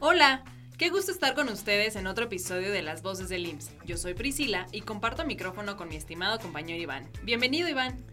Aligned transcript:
Hola, 0.00 0.42
qué 0.76 0.90
gusto 0.90 1.12
estar 1.12 1.34
con 1.34 1.48
ustedes 1.48 1.96
en 1.96 2.06
otro 2.06 2.24
episodio 2.24 2.70
de 2.72 2.82
Las 2.82 3.02
Voces 3.02 3.28
del 3.28 3.46
IMSS. 3.46 3.70
Yo 3.86 3.96
soy 3.96 4.14
Priscila 4.14 4.66
y 4.72 4.80
comparto 4.80 5.24
micrófono 5.24 5.76
con 5.76 5.88
mi 5.88 5.94
estimado 5.96 6.40
compañero 6.40 6.82
Iván. 6.82 7.08
Bienvenido, 7.22 7.68
Iván. 7.68 8.04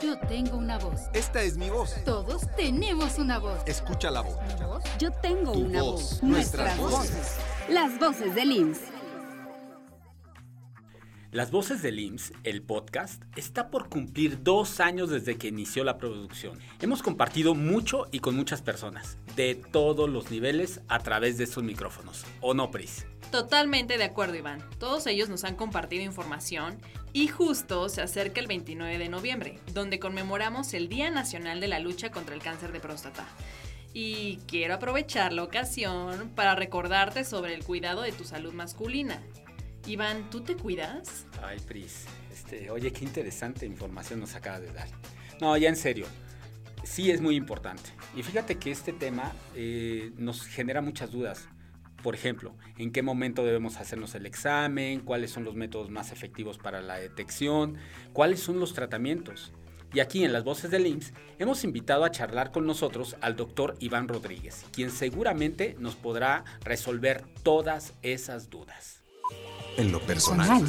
Yo 0.00 0.18
tengo 0.18 0.56
una 0.56 0.78
voz. 0.78 1.02
Esta 1.12 1.42
es 1.42 1.56
mi 1.56 1.70
voz. 1.70 1.94
Todos 2.04 2.42
tenemos 2.56 3.18
una 3.18 3.38
voz. 3.38 3.58
Escucha 3.66 4.10
la 4.10 4.20
voz. 4.22 4.36
Yo 4.98 5.10
tengo 5.12 5.52
Tu 5.52 5.60
una 5.60 5.82
voz, 5.82 6.02
voz. 6.02 6.22
nuestras 6.22 6.78
voces. 6.78 7.36
Las 7.68 7.98
voces 7.98 8.34
del 8.34 8.52
IMSS. 8.52 8.80
Las 11.32 11.50
Voces 11.50 11.80
del 11.80 11.98
IMSS, 11.98 12.34
el 12.44 12.60
podcast, 12.60 13.22
está 13.36 13.70
por 13.70 13.88
cumplir 13.88 14.42
dos 14.42 14.80
años 14.80 15.08
desde 15.08 15.38
que 15.38 15.48
inició 15.48 15.82
la 15.82 15.96
producción. 15.96 16.58
Hemos 16.78 17.02
compartido 17.02 17.54
mucho 17.54 18.06
y 18.12 18.18
con 18.18 18.36
muchas 18.36 18.60
personas, 18.60 19.16
de 19.34 19.54
todos 19.54 20.10
los 20.10 20.30
niveles, 20.30 20.82
a 20.88 20.98
través 20.98 21.38
de 21.38 21.44
estos 21.44 21.64
micrófonos. 21.64 22.26
¿O 22.42 22.52
no, 22.52 22.70
Pris? 22.70 23.06
Totalmente 23.30 23.96
de 23.96 24.04
acuerdo, 24.04 24.34
Iván. 24.34 24.62
Todos 24.78 25.06
ellos 25.06 25.30
nos 25.30 25.44
han 25.44 25.56
compartido 25.56 26.04
información 26.04 26.76
y 27.14 27.28
justo 27.28 27.88
se 27.88 28.02
acerca 28.02 28.38
el 28.38 28.46
29 28.46 28.98
de 28.98 29.08
noviembre, 29.08 29.58
donde 29.72 29.98
conmemoramos 29.98 30.74
el 30.74 30.90
Día 30.90 31.10
Nacional 31.10 31.60
de 31.60 31.68
la 31.68 31.78
Lucha 31.78 32.10
contra 32.10 32.34
el 32.34 32.42
Cáncer 32.42 32.72
de 32.72 32.80
Próstata. 32.80 33.26
Y 33.94 34.36
quiero 34.46 34.74
aprovechar 34.74 35.32
la 35.32 35.44
ocasión 35.44 36.30
para 36.34 36.54
recordarte 36.56 37.24
sobre 37.24 37.54
el 37.54 37.64
cuidado 37.64 38.02
de 38.02 38.12
tu 38.12 38.24
salud 38.24 38.52
masculina. 38.52 39.22
Iván, 39.86 40.30
¿tú 40.30 40.42
te 40.42 40.54
cuidas? 40.54 41.26
Ay, 41.42 41.58
Pris, 41.66 42.06
este, 42.32 42.70
oye, 42.70 42.92
qué 42.92 43.04
interesante 43.04 43.66
información 43.66 44.20
nos 44.20 44.34
acaba 44.36 44.60
de 44.60 44.72
dar. 44.72 44.88
No, 45.40 45.56
ya 45.56 45.68
en 45.68 45.76
serio, 45.76 46.06
sí 46.84 47.10
es 47.10 47.20
muy 47.20 47.34
importante. 47.34 47.90
Y 48.14 48.22
fíjate 48.22 48.58
que 48.58 48.70
este 48.70 48.92
tema 48.92 49.32
eh, 49.56 50.12
nos 50.16 50.46
genera 50.46 50.80
muchas 50.82 51.10
dudas. 51.10 51.48
Por 52.00 52.14
ejemplo, 52.14 52.54
¿en 52.78 52.92
qué 52.92 53.02
momento 53.02 53.44
debemos 53.44 53.76
hacernos 53.76 54.14
el 54.14 54.26
examen? 54.26 55.00
¿Cuáles 55.00 55.30
son 55.32 55.44
los 55.44 55.56
métodos 55.56 55.90
más 55.90 56.12
efectivos 56.12 56.58
para 56.58 56.80
la 56.80 56.96
detección? 56.96 57.76
¿Cuáles 58.12 58.40
son 58.40 58.60
los 58.60 58.74
tratamientos? 58.74 59.52
Y 59.92 60.00
aquí 60.00 60.24
en 60.24 60.32
Las 60.32 60.42
Voces 60.44 60.70
del 60.70 60.86
IMSS 60.86 61.12
hemos 61.38 61.64
invitado 61.64 62.04
a 62.04 62.10
charlar 62.10 62.50
con 62.50 62.66
nosotros 62.66 63.16
al 63.20 63.36
doctor 63.36 63.76
Iván 63.78 64.08
Rodríguez, 64.08 64.64
quien 64.72 64.90
seguramente 64.90 65.76
nos 65.78 65.96
podrá 65.96 66.44
resolver 66.64 67.24
todas 67.42 67.92
esas 68.02 68.48
dudas. 68.48 69.01
En 69.76 69.92
lo 69.92 70.00
personal. 70.00 70.64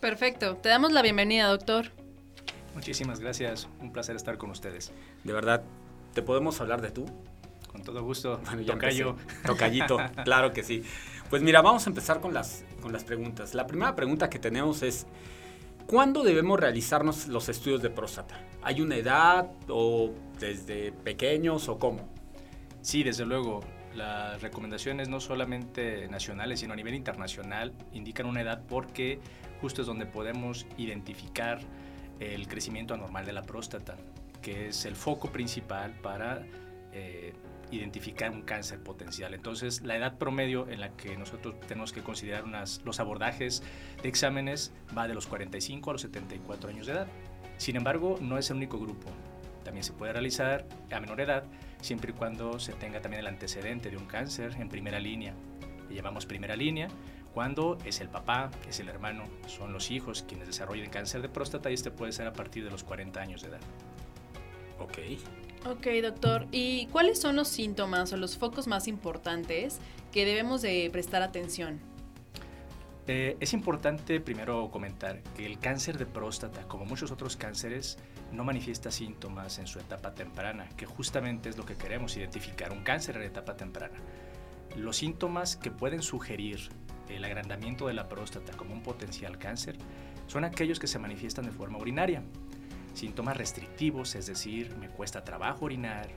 Perfecto, 0.00 0.56
te 0.56 0.68
damos 0.68 0.92
la 0.92 1.02
bienvenida, 1.02 1.48
doctor. 1.48 1.86
Muchísimas 2.74 3.20
gracias, 3.20 3.68
un 3.80 3.92
placer 3.92 4.16
estar 4.16 4.38
con 4.38 4.50
ustedes. 4.50 4.92
De 5.24 5.32
verdad, 5.32 5.62
¿te 6.14 6.22
podemos 6.22 6.60
hablar 6.60 6.80
de 6.80 6.90
tú? 6.90 7.04
Con 7.70 7.82
todo 7.82 8.02
gusto, 8.02 8.40
Bueno, 8.46 8.62
ya 8.62 8.72
tocayo. 8.74 9.10
empecé. 9.10 9.46
Tocayito, 9.46 9.98
claro 10.24 10.52
que 10.52 10.62
sí. 10.62 10.82
Pues 11.28 11.42
mira, 11.42 11.62
vamos 11.62 11.86
a 11.86 11.90
empezar 11.90 12.20
con 12.20 12.34
las, 12.34 12.64
con 12.80 12.92
las 12.92 13.04
preguntas. 13.04 13.54
La 13.54 13.66
primera 13.66 13.94
pregunta 13.94 14.28
que 14.30 14.38
tenemos 14.38 14.82
es, 14.82 15.06
¿cuándo 15.86 16.22
debemos 16.24 16.58
realizarnos 16.58 17.28
los 17.28 17.48
estudios 17.48 17.82
de 17.82 17.90
próstata? 17.90 18.40
¿Hay 18.62 18.80
una 18.80 18.96
edad 18.96 19.50
o 19.68 20.10
desde 20.40 20.90
pequeños 20.92 21.68
o 21.68 21.78
cómo? 21.78 22.08
Sí, 22.82 23.02
desde 23.02 23.26
luego, 23.26 23.60
las 23.94 24.40
recomendaciones 24.40 25.08
no 25.08 25.20
solamente 25.20 26.08
nacionales, 26.08 26.60
sino 26.60 26.72
a 26.72 26.76
nivel 26.76 26.94
internacional 26.94 27.72
indican 27.92 28.26
una 28.26 28.40
edad 28.40 28.62
porque 28.68 29.20
justo 29.60 29.82
es 29.82 29.86
donde 29.86 30.06
podemos 30.06 30.66
identificar 30.78 31.60
el 32.20 32.48
crecimiento 32.48 32.94
anormal 32.94 33.24
de 33.24 33.32
la 33.32 33.42
próstata, 33.42 33.96
que 34.42 34.68
es 34.68 34.84
el 34.84 34.94
foco 34.94 35.32
principal 35.32 35.92
para 36.02 36.44
eh, 36.92 37.32
identificar 37.70 38.30
un 38.30 38.42
cáncer 38.42 38.82
potencial. 38.82 39.34
Entonces, 39.34 39.82
la 39.82 39.96
edad 39.96 40.18
promedio 40.18 40.68
en 40.68 40.80
la 40.80 40.90
que 40.96 41.16
nosotros 41.16 41.58
tenemos 41.66 41.92
que 41.92 42.02
considerar 42.02 42.44
los 42.84 43.00
abordajes 43.00 43.62
de 44.02 44.08
exámenes 44.08 44.72
va 44.96 45.08
de 45.08 45.14
los 45.14 45.26
45 45.26 45.90
a 45.90 45.92
los 45.94 46.02
74 46.02 46.70
años 46.70 46.86
de 46.86 46.92
edad. 46.92 47.06
Sin 47.58 47.76
embargo, 47.76 48.16
no 48.20 48.38
es 48.38 48.50
el 48.50 48.56
único 48.56 48.78
grupo. 48.78 49.08
También 49.64 49.84
se 49.84 49.92
puede 49.92 50.12
realizar 50.12 50.66
a 50.90 51.00
menor 51.00 51.20
edad 51.20 51.44
siempre 51.80 52.10
y 52.10 52.14
cuando 52.14 52.58
se 52.58 52.72
tenga 52.72 53.00
también 53.00 53.20
el 53.20 53.26
antecedente 53.26 53.90
de 53.90 53.96
un 53.96 54.06
cáncer 54.06 54.56
en 54.58 54.68
primera 54.68 55.00
línea. 55.00 55.34
Le 55.88 55.96
llamamos 55.96 56.26
primera 56.26 56.56
línea 56.56 56.88
cuando 57.32 57.78
es 57.84 58.00
el 58.00 58.08
papá, 58.08 58.50
es 58.68 58.80
el 58.80 58.88
hermano, 58.88 59.24
son 59.46 59.72
los 59.72 59.90
hijos 59.90 60.24
quienes 60.26 60.48
desarrollan 60.48 60.90
cáncer 60.90 61.22
de 61.22 61.28
próstata 61.28 61.70
y 61.70 61.74
este 61.74 61.90
puede 61.90 62.12
ser 62.12 62.26
a 62.26 62.32
partir 62.32 62.64
de 62.64 62.70
los 62.70 62.82
40 62.82 63.20
años 63.20 63.42
de 63.42 63.48
edad. 63.48 63.60
Ok. 64.80 64.98
Ok, 65.66 65.86
doctor. 66.02 66.46
¿Y 66.50 66.86
cuáles 66.86 67.20
son 67.20 67.36
los 67.36 67.48
síntomas 67.48 68.12
o 68.12 68.16
los 68.16 68.36
focos 68.36 68.66
más 68.66 68.88
importantes 68.88 69.78
que 70.10 70.24
debemos 70.24 70.62
de 70.62 70.88
prestar 70.90 71.22
atención? 71.22 71.78
Eh, 73.06 73.36
es 73.40 73.52
importante 73.52 74.20
primero 74.20 74.70
comentar 74.70 75.22
que 75.36 75.46
el 75.46 75.58
cáncer 75.58 75.98
de 75.98 76.06
próstata, 76.06 76.62
como 76.66 76.84
muchos 76.84 77.10
otros 77.10 77.36
cánceres, 77.36 77.98
no 78.32 78.44
manifiesta 78.44 78.90
síntomas 78.90 79.58
en 79.58 79.66
su 79.66 79.78
etapa 79.78 80.14
temprana, 80.14 80.68
que 80.76 80.86
justamente 80.86 81.48
es 81.48 81.56
lo 81.56 81.66
que 81.66 81.76
queremos 81.76 82.16
identificar, 82.16 82.72
un 82.72 82.82
cáncer 82.82 83.16
en 83.16 83.22
etapa 83.22 83.56
temprana. 83.56 83.98
Los 84.76 84.98
síntomas 84.98 85.56
que 85.56 85.70
pueden 85.70 86.02
sugerir 86.02 86.70
el 87.08 87.24
agrandamiento 87.24 87.88
de 87.88 87.94
la 87.94 88.08
próstata 88.08 88.56
como 88.56 88.72
un 88.72 88.82
potencial 88.82 89.38
cáncer 89.38 89.76
son 90.26 90.44
aquellos 90.44 90.78
que 90.78 90.86
se 90.86 90.98
manifiestan 90.98 91.44
de 91.44 91.50
forma 91.50 91.78
urinaria. 91.78 92.22
Síntomas 92.94 93.36
restrictivos, 93.36 94.14
es 94.14 94.26
decir, 94.26 94.76
me 94.76 94.88
cuesta 94.88 95.24
trabajo 95.24 95.64
orinar, 95.64 96.08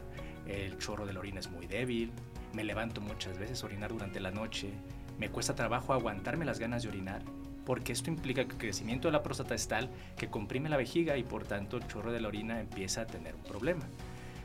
el 0.45 0.77
chorro 0.77 1.05
de 1.05 1.13
la 1.13 1.19
orina 1.19 1.39
es 1.39 1.49
muy 1.49 1.67
débil, 1.67 2.11
me 2.53 2.63
levanto 2.63 3.01
muchas 3.01 3.37
veces 3.37 3.63
a 3.63 3.65
orinar 3.65 3.91
durante 3.91 4.19
la 4.19 4.31
noche, 4.31 4.71
me 5.17 5.29
cuesta 5.29 5.55
trabajo 5.55 5.93
aguantarme 5.93 6.45
las 6.45 6.59
ganas 6.59 6.83
de 6.83 6.89
orinar, 6.89 7.23
porque 7.65 7.93
esto 7.93 8.09
implica 8.09 8.45
que 8.45 8.53
el 8.53 8.57
crecimiento 8.57 9.07
de 9.07 9.13
la 9.13 9.23
próstata 9.23 9.55
es 9.55 9.67
tal 9.67 9.89
que 10.17 10.29
comprime 10.29 10.69
la 10.69 10.77
vejiga 10.77 11.17
y 11.17 11.23
por 11.23 11.43
tanto 11.45 11.77
el 11.77 11.87
chorro 11.87 12.11
de 12.11 12.21
la 12.21 12.27
orina 12.27 12.59
empieza 12.59 13.01
a 13.01 13.07
tener 13.07 13.35
un 13.35 13.43
problema. 13.43 13.85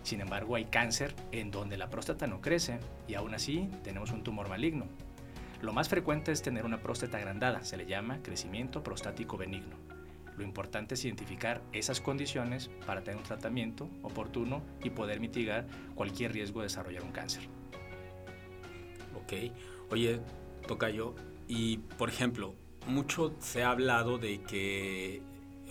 Sin 0.03 0.21
embargo, 0.21 0.55
hay 0.57 0.65
cáncer 0.67 1.15
en 1.33 1.51
donde 1.51 1.77
la 1.77 1.91
próstata 1.91 2.27
no 2.27 2.41
crece 2.41 2.79
y 3.07 3.15
aún 3.15 3.35
así 3.35 3.69
tenemos 3.83 4.11
un 4.13 4.23
tumor 4.23 4.49
maligno. 4.49 4.87
Lo 5.61 5.73
más 5.73 5.89
frecuente 5.89 6.31
es 6.31 6.41
tener 6.41 6.65
una 6.65 6.81
próstata 6.81 7.19
agrandada, 7.19 7.65
se 7.65 7.77
le 7.77 7.85
llama 7.85 8.23
crecimiento 8.23 8.83
prostático 8.83 9.37
benigno. 9.37 9.77
Lo 10.37 10.45
importante 10.45 10.95
es 10.95 11.05
identificar 11.05 11.61
esas 11.73 12.01
condiciones 12.01 12.71
para 12.87 13.03
tener 13.03 13.19
un 13.19 13.25
tratamiento 13.25 13.91
oportuno 14.03 14.63
y 14.85 14.91
poder 14.91 15.19
mitigar 15.19 15.67
cualquier 15.97 16.33
riesgo 16.33 16.61
de 16.61 16.67
desarrollar 16.67 17.03
un 17.03 17.11
cáncer. 17.11 17.43
Ok. 19.17 19.53
Oye, 19.91 20.21
Tocayo, 20.69 21.17
y 21.49 21.79
por 21.79 22.09
ejemplo, 22.09 22.55
mucho 22.87 23.35
se 23.41 23.63
ha 23.63 23.71
hablado 23.71 24.19
de 24.19 24.41
que 24.43 25.23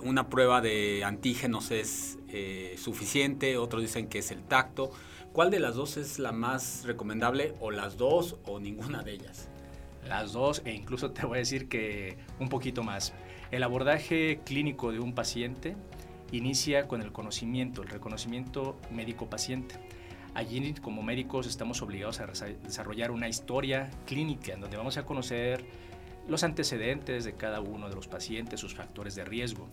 una 0.04 0.30
prueba 0.30 0.62
de 0.62 1.04
antígenos 1.04 1.72
es 1.72 2.20
eh, 2.30 2.76
suficiente, 2.78 3.58
otros 3.58 3.82
dicen 3.82 4.08
que 4.08 4.20
es 4.20 4.32
el 4.32 4.44
tacto. 4.44 4.92
¿Cuál 5.34 5.52
de 5.52 5.60
las 5.60 5.76
dos 5.76 5.98
es 5.98 6.20
la 6.20 6.32
más 6.32 6.84
recomendable 6.86 7.54
o 7.60 7.72
las 7.72 7.98
dos 7.98 8.38
o 8.46 8.60
ninguna 8.60 9.04
de 9.04 9.14
ellas? 9.14 9.50
Las 10.08 10.34
dos, 10.34 10.62
e 10.66 10.74
incluso 10.74 11.12
te 11.12 11.26
voy 11.26 11.38
a 11.38 11.40
decir 11.40 11.68
que 11.68 12.18
un 12.40 12.50
poquito 12.50 12.84
más. 12.84 13.14
El 13.52 13.64
abordaje 13.64 14.40
clínico 14.46 14.92
de 14.92 15.00
un 15.00 15.14
paciente 15.14 15.76
inicia 16.32 16.88
con 16.88 17.02
el 17.02 17.12
conocimiento, 17.12 17.82
el 17.82 17.90
reconocimiento 17.90 18.78
médico-paciente. 18.92 19.76
Allí 20.34 20.74
como 20.76 21.02
médicos 21.02 21.48
estamos 21.48 21.82
obligados 21.82 22.20
a 22.20 22.28
desarrollar 22.28 23.12
una 23.12 23.28
historia 23.28 23.90
clínica 24.06 24.54
en 24.54 24.62
donde 24.62 24.78
vamos 24.78 24.98
a 24.98 25.06
conocer 25.06 25.66
los 26.28 26.44
antecedentes 26.44 27.24
de 27.24 27.34
cada 27.34 27.62
uno 27.62 27.90
de 27.90 27.96
los 27.96 28.08
pacientes, 28.08 28.60
sus 28.60 28.76
factores 28.76 29.16
de 29.16 29.26
riesgo. 29.26 29.68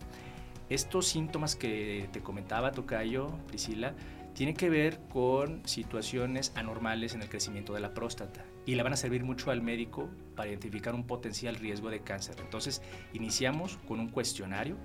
Estos 0.70 1.06
síntomas 1.06 1.56
que 1.56 2.08
te 2.12 2.20
comentaba 2.20 2.72
Tocayo, 2.72 3.28
Priscila, 3.48 3.94
tienen 4.34 4.56
que 4.56 4.68
ver 4.68 4.98
con 5.12 5.66
situaciones 5.66 6.52
anormales 6.56 7.14
en 7.14 7.22
el 7.22 7.28
crecimiento 7.28 7.72
de 7.72 7.80
la 7.80 7.94
próstata 7.94 8.44
y 8.66 8.74
le 8.74 8.82
van 8.82 8.92
a 8.92 8.96
servir 8.96 9.22
mucho 9.22 9.50
al 9.50 9.62
médico 9.62 10.08
para 10.34 10.48
identificar 10.48 10.94
un 10.94 11.06
potencial 11.06 11.54
riesgo 11.54 11.90
de 11.90 12.00
cáncer. 12.00 12.36
Entonces, 12.40 12.82
iniciamos 13.12 13.78
con 13.86 14.00
un 14.00 14.08
cuestionario 14.08 14.76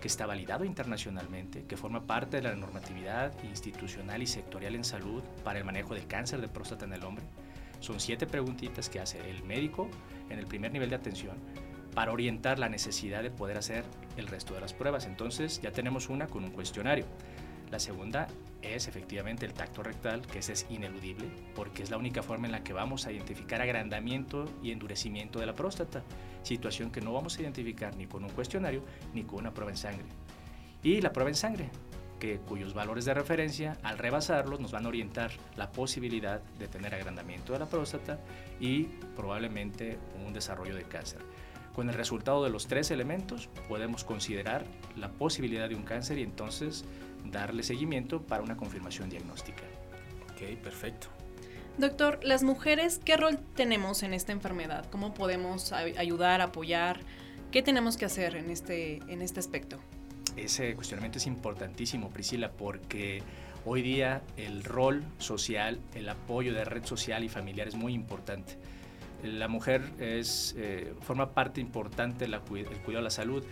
que 0.00 0.08
está 0.08 0.26
validado 0.26 0.64
internacionalmente, 0.64 1.64
que 1.64 1.76
forma 1.76 2.06
parte 2.06 2.38
de 2.38 2.42
la 2.42 2.54
normatividad 2.54 3.32
institucional 3.44 4.22
y 4.22 4.26
sectorial 4.26 4.74
en 4.74 4.84
salud 4.84 5.22
para 5.44 5.58
el 5.58 5.64
manejo 5.64 5.94
del 5.94 6.06
cáncer 6.06 6.40
de 6.40 6.48
próstata 6.48 6.84
en 6.84 6.92
el 6.92 7.04
hombre. 7.04 7.24
Son 7.80 8.00
siete 8.00 8.26
preguntitas 8.26 8.88
que 8.88 9.00
hace 9.00 9.18
el 9.30 9.42
médico 9.44 9.88
en 10.30 10.38
el 10.38 10.46
primer 10.46 10.72
nivel 10.72 10.90
de 10.90 10.96
atención 10.96 11.36
para 11.94 12.12
orientar 12.12 12.58
la 12.58 12.68
necesidad 12.68 13.22
de 13.22 13.30
poder 13.30 13.56
hacer 13.56 13.84
el 14.16 14.26
resto 14.26 14.54
de 14.54 14.60
las 14.60 14.72
pruebas. 14.72 15.06
Entonces 15.06 15.60
ya 15.60 15.72
tenemos 15.72 16.08
una 16.08 16.26
con 16.26 16.44
un 16.44 16.50
cuestionario. 16.50 17.06
La 17.70 17.78
segunda 17.78 18.28
es 18.62 18.88
efectivamente 18.88 19.44
el 19.44 19.52
tacto 19.52 19.82
rectal, 19.82 20.26
que 20.26 20.38
ese 20.38 20.52
es 20.52 20.66
ineludible, 20.70 21.28
porque 21.54 21.82
es 21.82 21.90
la 21.90 21.98
única 21.98 22.22
forma 22.22 22.46
en 22.46 22.52
la 22.52 22.64
que 22.64 22.72
vamos 22.72 23.06
a 23.06 23.12
identificar 23.12 23.60
agrandamiento 23.60 24.46
y 24.62 24.72
endurecimiento 24.72 25.38
de 25.38 25.46
la 25.46 25.54
próstata, 25.54 26.02
situación 26.42 26.90
que 26.90 27.00
no 27.00 27.12
vamos 27.12 27.36
a 27.36 27.42
identificar 27.42 27.94
ni 27.96 28.06
con 28.06 28.24
un 28.24 28.30
cuestionario 28.30 28.82
ni 29.12 29.22
con 29.22 29.40
una 29.40 29.52
prueba 29.52 29.70
en 29.70 29.76
sangre. 29.76 30.06
Y 30.82 31.00
la 31.00 31.12
prueba 31.12 31.30
en 31.30 31.36
sangre, 31.36 31.68
que, 32.18 32.38
cuyos 32.38 32.74
valores 32.74 33.04
de 33.04 33.14
referencia, 33.14 33.76
al 33.82 33.98
rebasarlos, 33.98 34.60
nos 34.60 34.72
van 34.72 34.84
a 34.84 34.88
orientar 34.88 35.30
la 35.56 35.70
posibilidad 35.70 36.40
de 36.58 36.68
tener 36.68 36.94
agrandamiento 36.94 37.52
de 37.52 37.58
la 37.60 37.66
próstata 37.66 38.18
y 38.60 38.84
probablemente 39.16 39.98
un 40.26 40.32
desarrollo 40.32 40.74
de 40.74 40.84
cáncer. 40.84 41.20
Con 41.74 41.88
el 41.88 41.94
resultado 41.94 42.42
de 42.42 42.50
los 42.50 42.66
tres 42.66 42.90
elementos 42.90 43.48
podemos 43.68 44.02
considerar 44.04 44.64
la 44.96 45.10
posibilidad 45.10 45.68
de 45.68 45.76
un 45.76 45.84
cáncer 45.84 46.18
y 46.18 46.22
entonces 46.22 46.84
darle 47.24 47.62
seguimiento 47.62 48.22
para 48.22 48.42
una 48.42 48.56
confirmación 48.56 49.08
diagnóstica. 49.10 49.62
Ok, 50.32 50.58
perfecto. 50.62 51.06
Doctor, 51.78 52.18
las 52.24 52.42
mujeres, 52.42 53.00
¿qué 53.04 53.16
rol 53.16 53.38
tenemos 53.54 54.02
en 54.02 54.12
esta 54.12 54.32
enfermedad? 54.32 54.86
¿Cómo 54.90 55.14
podemos 55.14 55.72
ay- 55.72 55.94
ayudar, 55.96 56.40
apoyar? 56.40 57.00
¿Qué 57.52 57.62
tenemos 57.62 57.96
que 57.96 58.04
hacer 58.04 58.34
en 58.34 58.50
este, 58.50 58.96
en 59.06 59.22
este 59.22 59.38
aspecto? 59.38 59.78
Ese 60.44 60.74
cuestionamiento 60.74 61.18
es 61.18 61.26
importantísimo, 61.26 62.10
Priscila, 62.10 62.50
porque 62.52 63.22
hoy 63.64 63.82
día 63.82 64.22
el 64.36 64.62
rol 64.62 65.04
social, 65.18 65.80
el 65.94 66.08
apoyo 66.08 66.54
de 66.54 66.64
red 66.64 66.84
social 66.84 67.24
y 67.24 67.28
familiar 67.28 67.68
es 67.68 67.74
muy 67.74 67.92
importante. 67.92 68.56
La 69.22 69.48
mujer 69.48 69.82
es, 69.98 70.54
eh, 70.56 70.94
forma 71.00 71.34
parte 71.34 71.60
importante 71.60 72.26
del 72.26 72.40
cuidado 72.40 72.78
de 72.84 73.02
la 73.02 73.10
salud. 73.10 73.44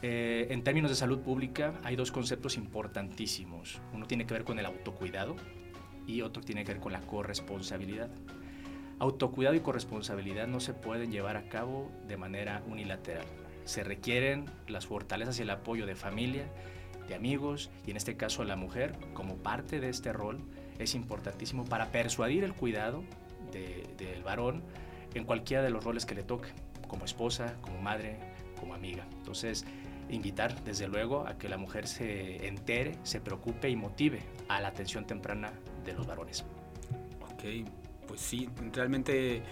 Eh, 0.00 0.46
en 0.50 0.62
términos 0.62 0.90
de 0.90 0.96
salud 0.96 1.18
pública 1.20 1.74
hay 1.82 1.96
dos 1.96 2.12
conceptos 2.12 2.56
importantísimos. 2.56 3.80
Uno 3.92 4.06
tiene 4.06 4.26
que 4.26 4.34
ver 4.34 4.44
con 4.44 4.60
el 4.60 4.66
autocuidado 4.66 5.34
y 6.06 6.22
otro 6.22 6.42
tiene 6.42 6.64
que 6.64 6.74
ver 6.74 6.80
con 6.80 6.92
la 6.92 7.00
corresponsabilidad. 7.00 8.10
Autocuidado 9.00 9.56
y 9.56 9.60
corresponsabilidad 9.60 10.46
no 10.46 10.60
se 10.60 10.72
pueden 10.72 11.10
llevar 11.10 11.36
a 11.36 11.48
cabo 11.48 11.90
de 12.06 12.16
manera 12.16 12.62
unilateral. 12.68 13.26
Se 13.68 13.84
requieren 13.84 14.46
las 14.66 14.86
fortalezas 14.86 15.38
y 15.38 15.42
el 15.42 15.50
apoyo 15.50 15.84
de 15.84 15.94
familia, 15.94 16.46
de 17.06 17.14
amigos 17.14 17.70
y 17.86 17.90
en 17.90 17.98
este 17.98 18.16
caso 18.16 18.42
la 18.44 18.56
mujer 18.56 18.94
como 19.12 19.36
parte 19.36 19.78
de 19.78 19.90
este 19.90 20.10
rol 20.10 20.40
es 20.78 20.94
importantísimo 20.94 21.66
para 21.66 21.92
persuadir 21.92 22.44
el 22.44 22.54
cuidado 22.54 23.04
de- 23.52 23.84
del 23.98 24.22
varón 24.22 24.62
en 25.12 25.24
cualquiera 25.24 25.62
de 25.62 25.68
los 25.68 25.84
roles 25.84 26.06
que 26.06 26.14
le 26.14 26.22
toque, 26.22 26.48
como 26.86 27.04
esposa, 27.04 27.56
como 27.60 27.78
madre, 27.82 28.16
como 28.58 28.72
amiga. 28.72 29.06
Entonces, 29.18 29.66
invitar 30.08 30.64
desde 30.64 30.88
luego 30.88 31.26
a 31.26 31.36
que 31.36 31.50
la 31.50 31.58
mujer 31.58 31.86
se 31.86 32.46
entere, 32.48 32.94
se 33.02 33.20
preocupe 33.20 33.68
y 33.68 33.76
motive 33.76 34.20
a 34.48 34.62
la 34.62 34.68
atención 34.68 35.06
temprana 35.06 35.52
de 35.84 35.92
los 35.92 36.06
varones. 36.06 36.42
Ok, 37.32 37.68
pues 38.06 38.20
sí, 38.22 38.48
realmente, 38.72 39.42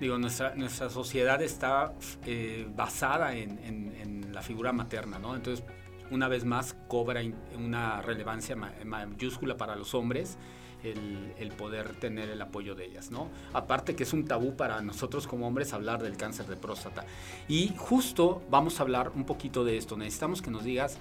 digo, 0.00 0.18
nuestra, 0.18 0.54
nuestra 0.54 0.88
sociedad 0.90 1.40
está 1.42 1.92
eh, 2.26 2.66
basada 2.74 3.36
en, 3.36 4.30
la 4.32 4.42
figura 4.42 4.72
materna, 4.72 5.18
¿no? 5.18 5.34
Entonces, 5.34 5.64
una 6.10 6.28
vez 6.28 6.44
más, 6.44 6.76
cobra 6.86 7.20
una 7.56 8.00
relevancia 8.00 8.54
ma- 8.54 8.72
mayúscula 8.84 9.56
para 9.56 9.74
los 9.74 9.92
hombres 9.92 10.38
el, 10.84 11.34
el 11.38 11.50
poder 11.50 11.96
tener 11.96 12.30
el 12.30 12.40
apoyo 12.40 12.74
de 12.74 12.86
ellas, 12.86 13.10
¿no? 13.10 13.28
Aparte 13.52 13.96
que 13.96 14.04
es 14.04 14.12
un 14.12 14.24
tabú 14.24 14.56
para 14.56 14.80
nosotros 14.82 15.26
como 15.26 15.46
hombres 15.48 15.72
hablar 15.72 16.00
del 16.02 16.16
cáncer 16.16 16.46
de 16.46 16.56
próstata. 16.56 17.04
Y 17.48 17.74
justo 17.76 18.42
vamos 18.50 18.78
a 18.78 18.84
hablar 18.84 19.10
un 19.14 19.24
poquito 19.24 19.64
de 19.64 19.76
esto. 19.76 19.96
Necesitamos 19.96 20.42
que 20.42 20.50
nos 20.50 20.64
digas, 20.64 20.96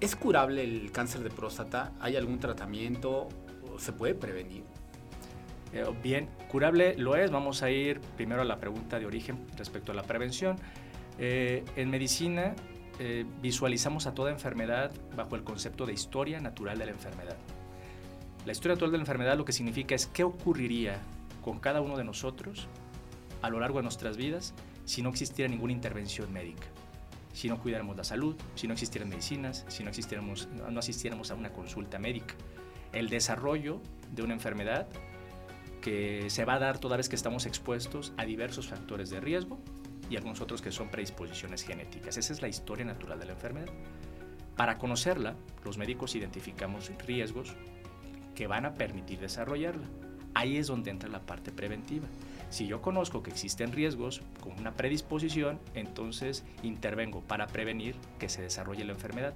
¿es 0.00 0.16
curable 0.16 0.62
el 0.62 0.90
cáncer 0.92 1.22
de 1.22 1.30
próstata? 1.30 1.92
¿Hay 2.00 2.16
algún 2.16 2.38
tratamiento? 2.38 3.28
¿O 3.74 3.78
¿Se 3.78 3.92
puede 3.92 4.14
prevenir? 4.14 4.62
Eh, 5.74 5.84
bien, 6.02 6.28
curable 6.48 6.94
lo 6.96 7.16
es. 7.16 7.32
Vamos 7.32 7.62
a 7.64 7.70
ir 7.70 8.00
primero 8.16 8.40
a 8.40 8.44
la 8.44 8.58
pregunta 8.58 9.00
de 9.00 9.06
origen 9.06 9.44
respecto 9.56 9.90
a 9.90 9.94
la 9.94 10.04
prevención. 10.04 10.56
Eh, 11.18 11.64
en 11.74 11.90
medicina 11.90 12.54
eh, 13.00 13.26
visualizamos 13.42 14.06
a 14.06 14.14
toda 14.14 14.30
enfermedad 14.30 14.92
bajo 15.16 15.34
el 15.34 15.42
concepto 15.42 15.84
de 15.84 15.92
historia 15.92 16.40
natural 16.40 16.78
de 16.78 16.86
la 16.86 16.92
enfermedad. 16.92 17.36
La 18.46 18.52
historia 18.52 18.76
natural 18.76 18.92
de 18.92 18.98
la 18.98 19.02
enfermedad 19.02 19.36
lo 19.36 19.44
que 19.44 19.52
significa 19.52 19.96
es 19.96 20.06
qué 20.06 20.22
ocurriría 20.22 21.00
con 21.42 21.58
cada 21.58 21.80
uno 21.80 21.96
de 21.96 22.04
nosotros 22.04 22.68
a 23.42 23.50
lo 23.50 23.58
largo 23.58 23.78
de 23.78 23.82
nuestras 23.82 24.16
vidas 24.16 24.54
si 24.84 25.02
no 25.02 25.08
existiera 25.08 25.50
ninguna 25.50 25.72
intervención 25.72 26.32
médica, 26.32 26.66
si 27.32 27.48
no 27.48 27.58
cuidáramos 27.58 27.96
la 27.96 28.04
salud, 28.04 28.36
si 28.54 28.68
no 28.68 28.74
existieran 28.74 29.08
medicinas, 29.08 29.64
si 29.68 29.82
no, 29.82 29.88
existiéramos, 29.88 30.48
no 30.48 30.78
asistiéramos 30.78 31.30
a 31.30 31.34
una 31.34 31.50
consulta 31.50 31.98
médica. 31.98 32.34
El 32.92 33.08
desarrollo 33.08 33.80
de 34.12 34.22
una 34.22 34.34
enfermedad 34.34 34.86
que 35.84 36.30
se 36.30 36.46
va 36.46 36.54
a 36.54 36.58
dar 36.58 36.78
toda 36.78 36.96
vez 36.96 37.10
que 37.10 37.14
estamos 37.14 37.44
expuestos 37.44 38.14
a 38.16 38.24
diversos 38.24 38.68
factores 38.68 39.10
de 39.10 39.20
riesgo 39.20 39.58
y 40.08 40.16
algunos 40.16 40.40
otros 40.40 40.62
que 40.62 40.72
son 40.72 40.88
predisposiciones 40.88 41.62
genéticas. 41.62 42.16
Esa 42.16 42.32
es 42.32 42.40
la 42.40 42.48
historia 42.48 42.86
natural 42.86 43.18
de 43.20 43.26
la 43.26 43.32
enfermedad. 43.32 43.68
Para 44.56 44.78
conocerla, 44.78 45.36
los 45.62 45.76
médicos 45.76 46.14
identificamos 46.14 46.90
riesgos 47.06 47.54
que 48.34 48.46
van 48.46 48.64
a 48.64 48.72
permitir 48.72 49.18
desarrollarla. 49.18 49.86
Ahí 50.32 50.56
es 50.56 50.68
donde 50.68 50.90
entra 50.90 51.10
la 51.10 51.20
parte 51.20 51.52
preventiva. 51.52 52.08
Si 52.48 52.66
yo 52.66 52.80
conozco 52.80 53.22
que 53.22 53.30
existen 53.30 53.70
riesgos 53.70 54.22
con 54.40 54.58
una 54.58 54.72
predisposición, 54.72 55.60
entonces 55.74 56.44
intervengo 56.62 57.20
para 57.20 57.46
prevenir 57.46 57.94
que 58.18 58.30
se 58.30 58.40
desarrolle 58.40 58.86
la 58.86 58.92
enfermedad. 58.92 59.34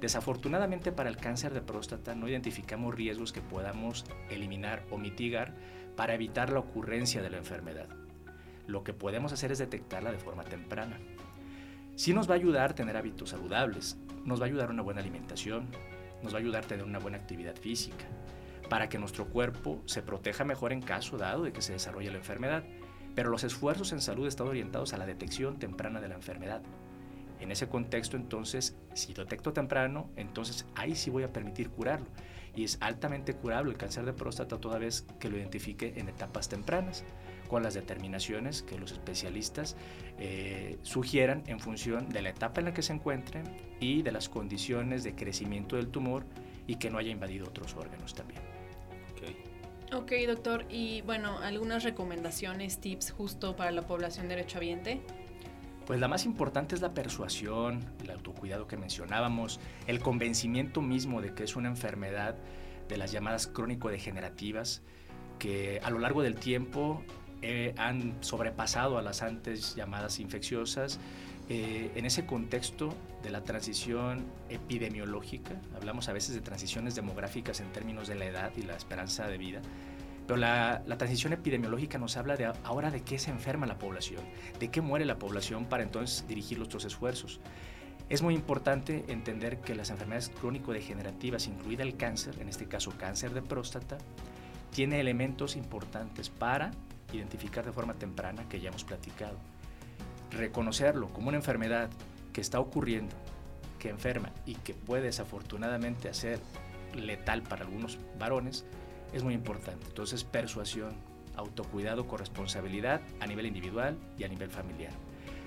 Desafortunadamente 0.00 0.92
para 0.92 1.10
el 1.10 1.16
cáncer 1.16 1.52
de 1.52 1.60
próstata 1.60 2.14
no 2.14 2.28
identificamos 2.28 2.94
riesgos 2.94 3.32
que 3.32 3.42
podamos 3.42 4.06
eliminar 4.30 4.82
o 4.90 4.96
mitigar 4.96 5.52
para 5.96 6.14
evitar 6.14 6.50
la 6.52 6.60
ocurrencia 6.60 7.22
de 7.22 7.30
la 7.30 7.38
enfermedad. 7.38 7.88
Lo 8.66 8.84
que 8.84 8.92
podemos 8.92 9.32
hacer 9.32 9.52
es 9.52 9.58
detectarla 9.58 10.12
de 10.12 10.18
forma 10.18 10.44
temprana. 10.44 10.98
Sí 11.96 12.14
nos 12.14 12.28
va 12.28 12.34
a 12.34 12.38
ayudar 12.38 12.74
tener 12.74 12.96
hábitos 12.96 13.30
saludables, 13.30 13.98
nos 14.24 14.40
va 14.40 14.44
a 14.44 14.48
ayudar 14.48 14.70
una 14.70 14.82
buena 14.82 15.00
alimentación, 15.00 15.68
nos 16.22 16.32
va 16.32 16.38
a 16.38 16.40
ayudar 16.40 16.64
tener 16.64 16.84
una 16.84 16.98
buena 16.98 17.18
actividad 17.18 17.56
física, 17.56 18.06
para 18.68 18.88
que 18.88 18.98
nuestro 18.98 19.26
cuerpo 19.26 19.82
se 19.86 20.02
proteja 20.02 20.44
mejor 20.44 20.72
en 20.72 20.82
caso 20.82 21.18
dado 21.18 21.42
de 21.42 21.52
que 21.52 21.62
se 21.62 21.72
desarrolle 21.72 22.10
la 22.10 22.18
enfermedad. 22.18 22.64
Pero 23.14 23.30
los 23.30 23.42
esfuerzos 23.42 23.92
en 23.92 24.00
salud 24.00 24.26
están 24.26 24.46
orientados 24.46 24.92
a 24.92 24.96
la 24.96 25.06
detección 25.06 25.58
temprana 25.58 26.00
de 26.00 26.08
la 26.08 26.14
enfermedad. 26.14 26.62
En 27.40 27.50
ese 27.50 27.68
contexto, 27.68 28.16
entonces, 28.16 28.76
si 28.94 29.12
detecto 29.12 29.52
temprano, 29.52 30.10
entonces 30.14 30.66
ahí 30.76 30.94
sí 30.94 31.10
voy 31.10 31.24
a 31.24 31.32
permitir 31.32 31.70
curarlo. 31.70 32.06
Y 32.54 32.64
es 32.64 32.78
altamente 32.80 33.34
curable 33.34 33.72
el 33.72 33.78
cáncer 33.78 34.04
de 34.04 34.12
próstata 34.12 34.58
toda 34.58 34.78
vez 34.78 35.06
que 35.18 35.28
lo 35.28 35.36
identifique 35.36 35.94
en 35.96 36.08
etapas 36.08 36.48
tempranas, 36.48 37.04
con 37.48 37.62
las 37.62 37.74
determinaciones 37.74 38.62
que 38.62 38.78
los 38.78 38.92
especialistas 38.92 39.76
eh, 40.18 40.78
sugieran 40.82 41.42
en 41.46 41.58
función 41.58 42.08
de 42.08 42.22
la 42.22 42.30
etapa 42.30 42.60
en 42.60 42.66
la 42.66 42.74
que 42.74 42.82
se 42.82 42.92
encuentren 42.92 43.44
y 43.80 44.02
de 44.02 44.12
las 44.12 44.28
condiciones 44.28 45.02
de 45.02 45.14
crecimiento 45.14 45.76
del 45.76 45.88
tumor 45.88 46.24
y 46.66 46.76
que 46.76 46.90
no 46.90 46.98
haya 46.98 47.10
invadido 47.10 47.48
otros 47.48 47.74
órganos 47.74 48.14
también. 48.14 48.40
Ok. 49.12 49.50
Ok, 49.92 50.12
doctor. 50.28 50.64
Y 50.68 51.02
bueno, 51.02 51.38
algunas 51.40 51.82
recomendaciones, 51.82 52.78
tips 52.80 53.10
justo 53.10 53.56
para 53.56 53.72
la 53.72 53.82
población 53.82 54.28
derechohabiente. 54.28 55.00
Pues 55.90 55.98
la 55.98 56.06
más 56.06 56.24
importante 56.24 56.76
es 56.76 56.82
la 56.82 56.94
persuasión, 56.94 57.84
el 58.00 58.12
autocuidado 58.12 58.68
que 58.68 58.76
mencionábamos, 58.76 59.58
el 59.88 59.98
convencimiento 59.98 60.82
mismo 60.82 61.20
de 61.20 61.34
que 61.34 61.42
es 61.42 61.56
una 61.56 61.66
enfermedad 61.66 62.36
de 62.88 62.96
las 62.96 63.10
llamadas 63.10 63.48
crónico-degenerativas 63.48 64.82
que 65.40 65.80
a 65.82 65.90
lo 65.90 65.98
largo 65.98 66.22
del 66.22 66.36
tiempo 66.36 67.02
eh, 67.42 67.74
han 67.76 68.14
sobrepasado 68.20 68.98
a 68.98 69.02
las 69.02 69.22
antes 69.22 69.74
llamadas 69.74 70.20
infecciosas. 70.20 71.00
Eh, 71.48 71.90
en 71.96 72.06
ese 72.06 72.24
contexto 72.24 72.94
de 73.24 73.30
la 73.30 73.42
transición 73.42 74.26
epidemiológica, 74.48 75.60
hablamos 75.74 76.08
a 76.08 76.12
veces 76.12 76.36
de 76.36 76.40
transiciones 76.40 76.94
demográficas 76.94 77.58
en 77.58 77.72
términos 77.72 78.06
de 78.06 78.14
la 78.14 78.26
edad 78.26 78.52
y 78.56 78.62
la 78.62 78.76
esperanza 78.76 79.26
de 79.26 79.38
vida, 79.38 79.60
pero 80.30 80.38
la, 80.38 80.84
transición 80.96 81.32
epidemiológica 81.32 81.98
nos 81.98 82.16
habla 82.16 82.36
de 82.36 82.44
ahora 82.62 82.92
de 82.92 83.02
qué 83.02 83.18
se 83.18 83.32
enferma 83.32 83.66
la 83.66 83.78
población, 83.78 84.22
de 84.60 84.70
qué 84.70 84.80
muere 84.80 85.04
la 85.04 85.18
población 85.18 85.64
para 85.64 85.82
entonces 85.82 86.24
dirigir 86.28 86.56
nuestros 86.56 86.84
esfuerzos. 86.84 87.40
Es 88.08 88.22
muy 88.22 88.36
importante 88.36 89.04
entender 89.08 89.58
que 89.58 89.74
las 89.74 89.90
enfermedades 89.90 90.28
crónico-degenerativas, 90.28 91.48
incluida 91.48 91.82
el 91.82 91.96
cáncer, 91.96 92.36
en 92.40 92.48
este 92.48 92.66
caso 92.66 92.92
cáncer 92.96 93.34
de 93.34 93.42
próstata, 93.42 93.98
tiene 94.72 95.00
elementos 95.00 95.56
importantes 95.56 96.30
para 96.30 96.70
identificar 97.12 97.64
de 97.66 97.72
forma 97.72 97.94
temprana 97.94 98.48
que 98.48 98.60
ya 98.60 98.68
hemos 98.68 98.84
platicado. 98.84 99.36
Reconocerlo 100.30 101.08
como 101.08 101.30
una 101.30 101.38
enfermedad 101.38 101.90
que 102.32 102.40
está 102.40 102.60
ocurriendo, 102.60 103.16
que 103.80 103.88
enferma 103.88 104.30
y 104.46 104.54
que 104.54 104.74
puede 104.74 105.02
desafortunadamente 105.02 106.08
hacer 106.08 106.38
letal 106.94 107.42
para 107.42 107.64
algunos 107.64 107.98
varones, 108.16 108.64
es 109.12 109.22
muy 109.22 109.34
importante. 109.34 109.86
Entonces, 109.86 110.24
persuasión, 110.24 110.94
autocuidado, 111.36 112.06
corresponsabilidad 112.06 113.00
a 113.20 113.26
nivel 113.26 113.46
individual 113.46 113.96
y 114.18 114.24
a 114.24 114.28
nivel 114.28 114.50
familiar. 114.50 114.92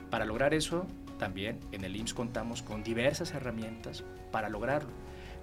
Para 0.09 0.25
lograr 0.25 0.53
eso, 0.53 0.85
también 1.17 1.59
en 1.71 1.83
el 1.83 1.95
IMSS 1.95 2.13
contamos 2.13 2.61
con 2.61 2.83
diversas 2.83 3.33
herramientas 3.33 4.03
para 4.31 4.49
lograrlo. 4.49 4.91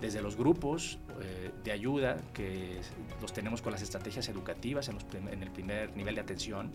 Desde 0.00 0.22
los 0.22 0.36
grupos 0.36 0.98
eh, 1.20 1.50
de 1.62 1.72
ayuda, 1.72 2.16
que 2.32 2.80
los 3.20 3.32
tenemos 3.32 3.60
con 3.62 3.72
las 3.72 3.82
estrategias 3.82 4.28
educativas 4.28 4.88
en, 4.88 5.42
el 5.42 5.50
primer 5.50 5.94
nivel 5.96 6.14
de 6.14 6.20
atención, 6.22 6.70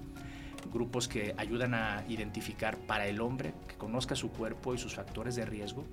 grupos 0.72 1.08
que 1.08 1.34
ayudan 1.38 1.74
a 1.74 2.04
identificar 2.08 2.78
para 2.78 3.08
el 3.08 3.22
hombre, 3.22 3.54
que 3.68 3.76
conozca 3.76 4.16
su 4.16 4.32
cuerpo 4.32 4.74
y 4.74 4.78
sus 4.78 4.96
factores 4.96 5.36
de 5.36 5.46
riesgo, 5.46 5.86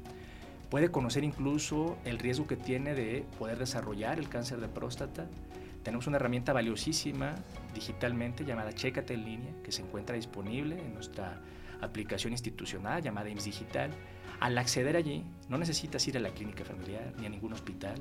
puede 0.73 0.91
conocer 0.91 1.23
incluso 1.23 1.99
el 2.07 2.19
riesgo 2.19 2.47
que 2.47 2.57
tiene 2.57 2.95
de 2.95 3.26
poder 3.38 3.59
desarrollar 3.59 4.19
el 4.19 4.31
cáncer 4.31 4.59
de 4.59 4.69
próstata. 4.69 5.26
Tenemos 5.83 6.07
una 6.07 6.17
herramienta 6.17 6.55
valiosísima 6.55 7.35
digitalmente 7.75 8.47
llamada 8.47 8.73
Chécate 8.73 9.12
en 9.12 9.26
línea, 9.26 9.52
que 9.62 9.71
se 9.71 9.83
encuentra 9.83 10.17
disponible 10.17 10.81
en 10.81 10.95
nuestra 10.95 11.43
aplicación 11.83 12.33
institucional 12.33 13.02
llamada 13.02 13.29
IMSS 13.29 13.45
Digital. 13.45 13.91
Al 14.41 14.57
acceder 14.57 14.97
allí, 14.97 15.26
no 15.50 15.59
necesitas 15.59 16.09
ir 16.09 16.17
a 16.17 16.21
la 16.21 16.31
clínica 16.31 16.64
familiar 16.64 17.12
ni 17.19 17.26
a 17.26 17.29
ningún 17.29 17.52
hospital, 17.52 18.00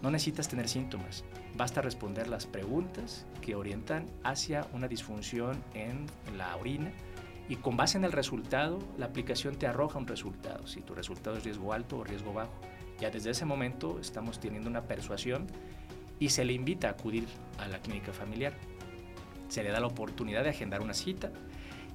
no 0.00 0.12
necesitas 0.12 0.46
tener 0.46 0.68
síntomas, 0.68 1.24
basta 1.56 1.82
responder 1.82 2.28
las 2.28 2.46
preguntas 2.46 3.26
que 3.42 3.56
orientan 3.56 4.06
hacia 4.22 4.68
una 4.72 4.86
disfunción 4.86 5.64
en 5.74 6.06
la 6.36 6.56
orina 6.56 6.92
y 7.48 7.56
con 7.56 7.76
base 7.76 7.96
en 7.96 8.04
el 8.04 8.12
resultado, 8.12 8.78
la 8.98 9.06
aplicación 9.06 9.56
te 9.56 9.66
arroja 9.66 9.98
un 9.98 10.06
resultado, 10.06 10.66
si 10.66 10.80
tu 10.82 10.94
resultado 10.94 11.36
es 11.36 11.44
riesgo 11.44 11.72
alto 11.72 11.98
o 11.98 12.04
riesgo 12.04 12.32
bajo. 12.32 12.52
Ya 13.00 13.10
desde 13.10 13.30
ese 13.30 13.44
momento 13.44 13.98
estamos 14.00 14.38
teniendo 14.38 14.68
una 14.68 14.82
persuasión 14.82 15.46
y 16.18 16.28
se 16.30 16.44
le 16.44 16.52
invita 16.52 16.88
a 16.88 16.90
acudir 16.92 17.26
a 17.58 17.68
la 17.68 17.78
clínica 17.78 18.12
familiar. 18.12 18.52
Se 19.48 19.62
le 19.62 19.70
da 19.70 19.80
la 19.80 19.86
oportunidad 19.86 20.42
de 20.44 20.50
agendar 20.50 20.82
una 20.82 20.94
cita 20.94 21.30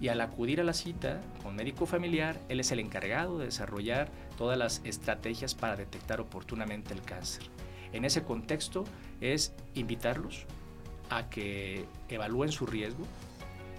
y 0.02 0.08
al 0.08 0.22
acudir 0.22 0.60
a 0.60 0.64
la 0.64 0.74
cita 0.74 1.22
con 1.44 1.56
médico 1.56 1.86
familiar, 1.86 2.40
él 2.50 2.60
es 2.60 2.72
el 2.72 2.80
encargado 2.80 3.38
de 3.38 3.46
desarrollar 3.46 4.10
todas 4.38 4.58
las 4.58 4.82
estrategias 4.84 5.54
para 5.54 5.76
detectar 5.76 6.20
oportunamente 6.20 6.94
el 6.94 7.02
cáncer. 7.02 7.44
En 7.92 8.06
ese 8.06 8.24
contexto 8.24 8.86
es 9.22 9.54
invitarlos 9.76 10.46
a 11.10 11.30
que 11.30 11.86
evalúen 12.10 12.52
su 12.52 12.66
riesgo, 12.66 13.06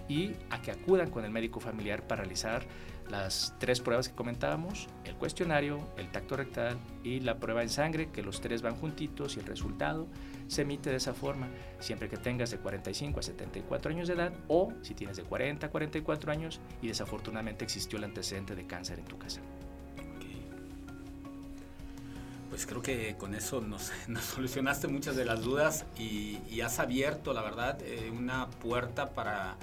y 0.08 0.32
a 0.50 0.60
que 0.60 0.70
acudan 0.70 1.10
con 1.10 1.24
el 1.24 1.30
médico 1.30 1.60
familiar 1.60 2.06
para 2.06 2.22
realizar 2.22 2.64
las 3.10 3.54
tres 3.58 3.80
pruebas 3.80 4.08
que 4.08 4.14
comentábamos, 4.14 4.88
el 5.04 5.14
cuestionario, 5.16 5.78
el 5.98 6.10
tacto 6.10 6.36
rectal 6.36 6.78
y 7.02 7.20
la 7.20 7.38
prueba 7.38 7.62
en 7.62 7.68
sangre, 7.68 8.10
que 8.10 8.22
los 8.22 8.40
tres 8.40 8.62
van 8.62 8.76
juntitos 8.76 9.36
y 9.36 9.40
el 9.40 9.46
resultado 9.46 10.06
se 10.48 10.62
emite 10.62 10.90
de 10.90 10.96
esa 10.96 11.14
forma, 11.14 11.48
siempre 11.80 12.08
que 12.08 12.16
tengas 12.16 12.50
de 12.50 12.58
45 12.58 13.20
a 13.20 13.22
74 13.22 13.90
años 13.90 14.08
de 14.08 14.14
edad 14.14 14.32
o 14.48 14.72
si 14.82 14.94
tienes 14.94 15.16
de 15.16 15.22
40 15.22 15.66
a 15.66 15.70
44 15.70 16.32
años 16.32 16.60
y 16.82 16.88
desafortunadamente 16.88 17.64
existió 17.64 17.98
el 17.98 18.04
antecedente 18.04 18.54
de 18.54 18.66
cáncer 18.66 18.98
en 18.98 19.04
tu 19.04 19.18
casa. 19.18 19.40
Pues 22.50 22.66
creo 22.66 22.82
que 22.82 23.16
con 23.18 23.34
eso 23.34 23.60
nos, 23.60 23.90
solucionaste 24.22 24.86
muchas 24.86 25.16
de 25.16 25.24
las 25.24 25.42
dudas 25.42 25.86
y, 25.98 26.60
has 26.60 26.78
abierto, 26.78 27.32
la 27.32 27.42
verdad, 27.42 27.78
eh, 27.82 28.10
una 28.16 28.48
puerta 28.48 29.10
para 29.10 29.56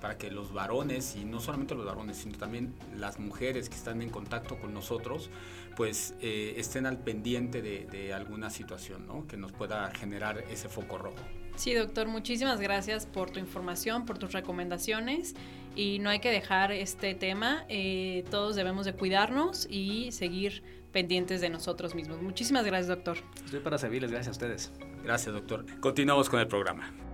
para 0.00 0.18
que 0.18 0.30
los 0.30 0.52
varones, 0.52 1.16
y 1.16 1.24
no 1.24 1.40
solamente 1.40 1.74
los 1.74 1.86
varones, 1.86 2.18
sino 2.18 2.36
también 2.36 2.74
las 2.96 3.18
mujeres 3.18 3.68
que 3.68 3.74
están 3.74 4.02
en 4.02 4.10
contacto 4.10 4.58
con 4.58 4.74
nosotros, 4.74 5.30
pues 5.76 6.14
eh, 6.20 6.54
estén 6.56 6.86
al 6.86 6.98
pendiente 6.98 7.62
de, 7.62 8.14
alguna 8.14 8.50
situación 8.50 9.06
¿no? 9.06 9.26
que 9.26 9.36
nos 9.36 9.52
pueda 9.52 9.90
generar 9.90 10.44
ese 10.50 10.68
foco 10.68 10.96
rojo. 10.98 11.18
Sí, 11.56 11.74
doctor, 11.74 12.06
muchísimas 12.06 12.60
gracias 12.60 13.06
por 13.06 13.30
tu 13.30 13.38
información, 13.38 14.04
por 14.04 14.18
tus 14.18 14.32
recomendaciones 14.32 15.34
y 15.74 15.98
no 15.98 16.10
hay 16.10 16.20
que 16.20 16.30
dejar 16.30 16.72
este 16.72 17.14
tema. 17.14 17.64
Eh, 17.68 18.24
todos 18.30 18.56
debemos 18.56 18.86
de 18.86 18.94
cuidarnos 18.94 19.66
y 19.70 20.12
seguir 20.12 20.62
pendientes 20.92 21.40
de 21.40 21.50
nosotros 21.50 21.94
mismos. 21.94 22.22
Muchísimas 22.22 22.64
gracias, 22.64 22.88
doctor. 22.88 23.18
Estoy 23.44 23.60
para 23.60 23.78
servirles, 23.78 24.10
gracias 24.10 24.28
a 24.28 24.32
ustedes. 24.32 24.72
Gracias, 25.02 25.34
doctor. 25.34 25.66
Continuamos 25.80 26.28
con 26.30 26.40
el 26.40 26.46
programa. 26.46 27.05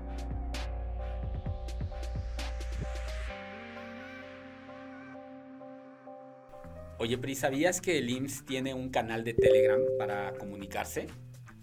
Oye, 7.02 7.18
Pri, 7.18 7.34
¿sabías 7.34 7.80
que 7.80 7.98
el 7.98 8.08
IMSS 8.08 8.44
tiene 8.44 8.74
un 8.74 8.88
canal 8.88 9.24
de 9.24 9.34
Telegram 9.34 9.80
para 9.98 10.34
comunicarse? 10.38 11.08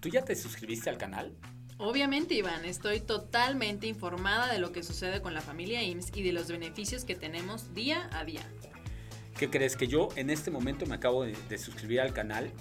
¿Tú 0.01 0.09
ya 0.09 0.25
te 0.25 0.35
suscribiste 0.35 0.89
al 0.89 0.97
canal? 0.97 1.33
Obviamente, 1.77 2.33
Iván, 2.33 2.65
estoy 2.65 2.99
totalmente 2.99 3.87
informada 3.87 4.51
de 4.51 4.59
lo 4.59 4.73
que 4.73 4.83
sucede 4.83 5.21
con 5.21 5.33
la 5.33 5.39
familia 5.39 5.81
IMSS 5.81 6.11
y 6.13 6.23
de 6.23 6.33
los 6.33 6.51
beneficios 6.51 7.05
que 7.05 7.15
tenemos 7.15 7.73
día 7.73 8.09
a 8.11 8.25
día. 8.25 8.41
¿Qué 9.37 9.49
crees? 9.49 9.77
Que 9.77 9.87
yo 9.87 10.09
en 10.17 10.29
este 10.29 10.51
momento 10.51 10.85
me 10.85 10.95
acabo 10.95 11.23
de, 11.23 11.33
de 11.47 11.57
suscribir 11.57 12.01
al 12.01 12.11
canal 12.11 12.51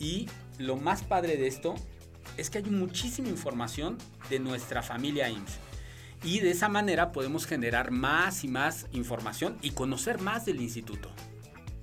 y 0.00 0.28
lo 0.58 0.74
más 0.74 1.04
padre 1.04 1.36
de 1.36 1.46
esto 1.46 1.76
es 2.36 2.50
que 2.50 2.58
hay 2.58 2.64
muchísima 2.64 3.28
información 3.28 3.96
de 4.28 4.40
nuestra 4.40 4.82
familia 4.82 5.30
IMSS. 5.30 5.60
Y 6.24 6.40
de 6.40 6.50
esa 6.50 6.68
manera 6.68 7.12
podemos 7.12 7.46
generar 7.46 7.92
más 7.92 8.42
y 8.42 8.48
más 8.48 8.88
información 8.90 9.56
y 9.62 9.70
conocer 9.70 10.20
más 10.20 10.44
del 10.44 10.60
instituto. 10.60 11.14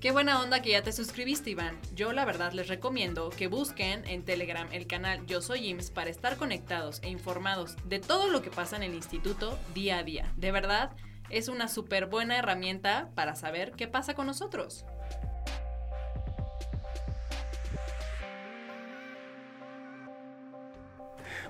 Qué 0.02 0.10
buena 0.10 0.42
onda 0.42 0.64
que 0.64 0.72
ya 0.72 0.82
te 0.82 0.92
suscribiste, 0.92 1.52
Iván. 1.52 1.78
Yo 1.94 2.12
la 2.12 2.26
verdad 2.26 2.54
les 2.54 2.68
recomiendo 2.68 3.30
que 3.30 3.46
busquen 3.46 4.04
en 4.08 4.26
Telegram 4.26 4.68
el 4.72 4.88
canal 4.88 5.24
Yo 5.28 5.42
Soy 5.42 5.68
IMSS 5.68 5.92
para 5.92 6.10
estar 6.10 6.38
conectados 6.38 7.00
e 7.04 7.10
informados 7.10 7.76
de 7.86 8.00
todo 8.00 8.28
lo 8.28 8.42
que 8.42 8.50
pasa 8.50 8.76
en 8.76 8.82
el 8.82 8.96
instituto 8.96 9.60
día 9.76 10.00
a 10.00 10.04
día. 10.04 10.34
De 10.38 10.52
verdad, 10.52 10.90
es 11.30 11.50
una 11.50 11.68
súper 11.68 12.08
buena 12.08 12.36
herramienta 12.36 13.12
para 13.14 13.36
saber 13.36 13.74
qué 13.74 13.88
pasa 13.88 14.16
con 14.16 14.26
nosotros. 14.26 14.86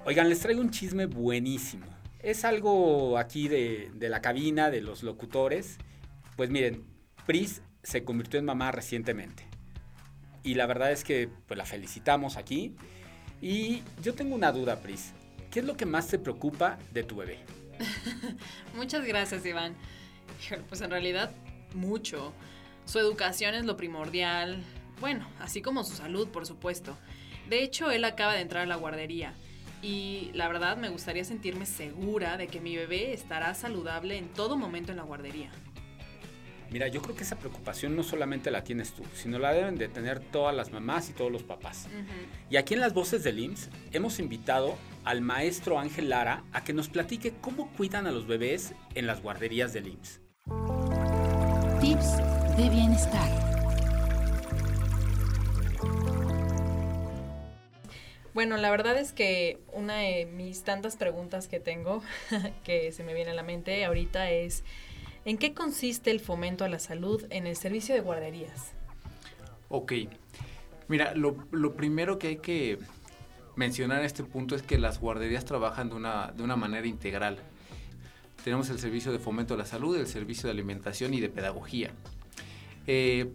Oigan, 0.03 0.27
les 0.27 0.41
traigo 0.41 0.60
un 0.60 0.72
chisme 0.72 1.05
buenísimo. 1.05 1.86
Es 2.20 2.43
algo 2.43 3.17
aquí 3.17 3.48
de, 3.48 3.91
de 3.93 4.10
la 4.10 4.22
cabina, 4.22 4.70
de 4.70 4.81
los 4.81 5.03
locutores. 5.03 5.77
Pues 6.36 6.50
miren, 6.50 6.84
Pris 7.25 7.62
se 7.84 8.04
convirtió 8.04 8.40
en 8.40 8.46
mamá 8.46 8.72
recientemente. 8.72 9.46
Y 10.44 10.56
la 10.56 10.66
verdad 10.66 10.92
es 10.92 11.04
que 11.04 11.30
pues, 11.48 11.58
la 11.58 11.66
felicitamos 11.66 12.38
aquí. 12.38 12.76
Y 13.42 13.84
yo 14.02 14.14
tengo 14.14 14.36
una 14.36 14.52
duda, 14.52 14.82
Pris. 14.82 15.14
¿Qué 15.50 15.60
es 15.60 15.66
lo 15.66 15.76
que 15.76 15.86
más 15.86 16.08
te 16.08 16.20
preocupa 16.20 16.78
de 16.94 17.04
tu 17.04 17.18
bebé? 17.18 17.40
Muchas 18.76 19.06
gracias, 19.06 19.46
Iván. 19.46 19.76
Pues 20.70 20.82
en 20.82 20.90
realidad, 20.90 21.32
mucho. 21.74 22.34
Su 22.86 23.00
educación 23.00 23.56
es 23.56 23.66
lo 23.66 23.78
primordial. 23.78 24.64
Bueno, 25.00 25.28
así 25.40 25.62
como 25.62 25.84
su 25.84 25.96
salud, 25.96 26.30
por 26.30 26.46
supuesto. 26.46 26.98
De 27.50 27.64
hecho, 27.64 27.92
él 27.92 28.06
acaba 28.06 28.34
de 28.34 28.42
entrar 28.42 28.64
a 28.64 28.68
la 28.68 28.76
guardería. 28.76 29.34
Y 29.82 30.30
la 30.34 30.48
verdad 30.48 30.78
me 30.78 30.90
gustaría 30.90 31.26
sentirme 31.26 31.66
segura 31.66 32.38
de 32.38 32.48
que 32.48 32.62
mi 32.62 32.76
bebé 32.76 33.14
estará 33.14 33.54
saludable 33.56 34.18
en 34.18 34.30
todo 34.30 34.56
momento 34.56 34.92
en 34.92 34.98
la 34.98 35.04
guardería. 35.04 35.52
Mira, 36.72 36.88
yo 36.88 37.01
creo 37.01 37.18
que 37.18 37.24
esa 37.24 37.36
preocupación 37.38 37.98
no 37.98 38.04
solamente 38.04 38.50
la 38.50 38.63
tienes 38.63 38.94
tú, 38.94 39.04
sino 39.13 39.40
la 39.40 39.54
deben 39.54 39.75
de 39.75 39.90
tener 39.90 40.22
todas 40.22 40.56
las 40.56 40.72
mamás 40.72 41.10
y 41.10 41.13
todos 41.13 41.30
los 41.30 41.44
papás. 41.44 41.90
Y 42.50 42.56
aquí 42.56 42.75
en 42.75 42.80
las 42.80 42.94
voces 42.94 43.25
del 43.25 43.40
IMSS 43.40 43.70
hemos 43.92 44.20
invitado 44.20 44.78
al 45.04 45.20
maestro 45.20 45.80
Ángel 45.80 46.08
Lara 46.08 46.46
a 46.54 46.63
que 46.63 46.72
nos 46.72 46.88
platique 46.88 47.34
cómo 47.42 47.70
cuidan 47.74 48.08
a 48.08 48.12
los 48.12 48.25
bebés 48.25 48.74
en 48.96 49.06
las 49.06 49.22
guarderías 49.22 49.74
del 49.74 49.90
IMSS. 49.90 50.22
Tips 51.82 52.18
de 52.56 52.70
bienestar. 52.70 53.30
Bueno, 58.34 58.56
la 58.56 58.72
verdad 58.72 58.98
es 58.98 59.12
que 59.12 59.60
una 59.74 59.98
de 59.98 60.25
mis 60.25 60.63
tantas 60.63 60.96
preguntas 60.96 61.50
que 61.50 61.60
tengo, 61.60 62.01
que 62.63 62.94
se 62.94 63.04
me 63.04 63.13
viene 63.13 63.32
a 63.32 63.34
la 63.34 63.44
mente 63.44 63.84
ahorita 63.84 64.32
es 64.32 64.63
¿En 65.24 65.38
qué 65.38 65.54
consiste 65.54 66.10
el 66.10 66.20
fomento 66.20 66.66
a 66.66 66.70
la 66.70 66.80
salud 66.80 67.24
en 67.30 67.46
el 67.46 67.56
servicio 67.56 67.94
de 67.94 68.01
guarderías? 68.01 68.74
Ok, 69.70 69.94
mira, 70.88 71.13
lo, 71.13 71.36
primero 71.75 72.18
que 72.18 72.28
hay 72.28 72.38
que 72.38 72.80
mencionar 73.56 74.00
en 74.00 74.06
este 74.06 74.24
punto 74.24 74.56
es 74.56 74.63
que 74.63 74.80
las 74.80 75.00
guarderías 75.00 75.46
trabajan 75.46 75.90
de 75.90 75.96
una, 75.96 76.32
de 76.32 76.44
una 76.44 76.56
manera 76.56 76.88
integral. 76.88 77.38
Tenemos 78.44 78.70
el 78.72 78.80
servicio 78.80 79.12
de 79.12 79.20
fomento 79.20 79.54
a 79.54 79.58
la 79.58 79.66
salud, 79.66 79.96
el 79.96 80.08
servicio 80.08 80.48
de 80.48 80.51
alimentación 80.51 81.13
y 81.13 81.20
de 81.20 81.30
pedagogía. 81.30 81.92
Eh, 82.88 83.32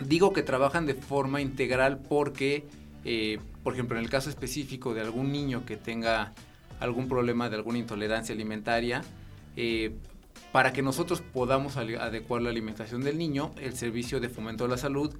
digo 0.00 0.32
que 0.32 0.42
trabajan 0.42 0.86
de 0.86 0.94
forma 0.94 1.42
integral 1.42 1.98
porque, 1.98 2.64
eh, 3.04 3.38
por 3.62 3.74
ejemplo, 3.74 3.98
en 3.98 4.04
el 4.04 4.10
caso 4.10 4.30
específico 4.30 4.94
de 4.94 5.02
algún 5.02 5.30
niño 5.30 5.66
que 5.66 5.76
tenga 5.76 6.32
algún 6.80 7.08
problema 7.08 7.50
de 7.50 7.56
alguna 7.56 7.78
intolerancia 7.78 8.34
alimentaria, 8.34 9.02
eh, 9.56 9.92
para 10.52 10.72
que 10.72 10.82
nosotros 10.82 11.20
podamos 11.20 11.76
adecuar 11.76 12.42
la 12.42 12.50
alimentación 12.50 13.02
del 13.02 13.18
niño, 13.18 13.52
el 13.60 13.76
Servicio 13.76 14.20
de 14.20 14.28
Fomento 14.28 14.64
de 14.64 14.70
la 14.70 14.78
Salud 14.78 15.14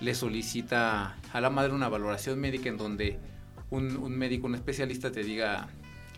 le 0.00 0.14
solicita 0.14 1.18
a 1.32 1.40
la 1.40 1.50
madre 1.50 1.74
una 1.74 1.88
valoración 1.88 2.38
médica 2.40 2.68
en 2.68 2.76
donde 2.76 3.18
un, 3.70 4.16
médico, 4.16 4.46
un 4.46 4.54
especialista 4.54 5.10
te 5.10 5.22
diga, 5.22 5.68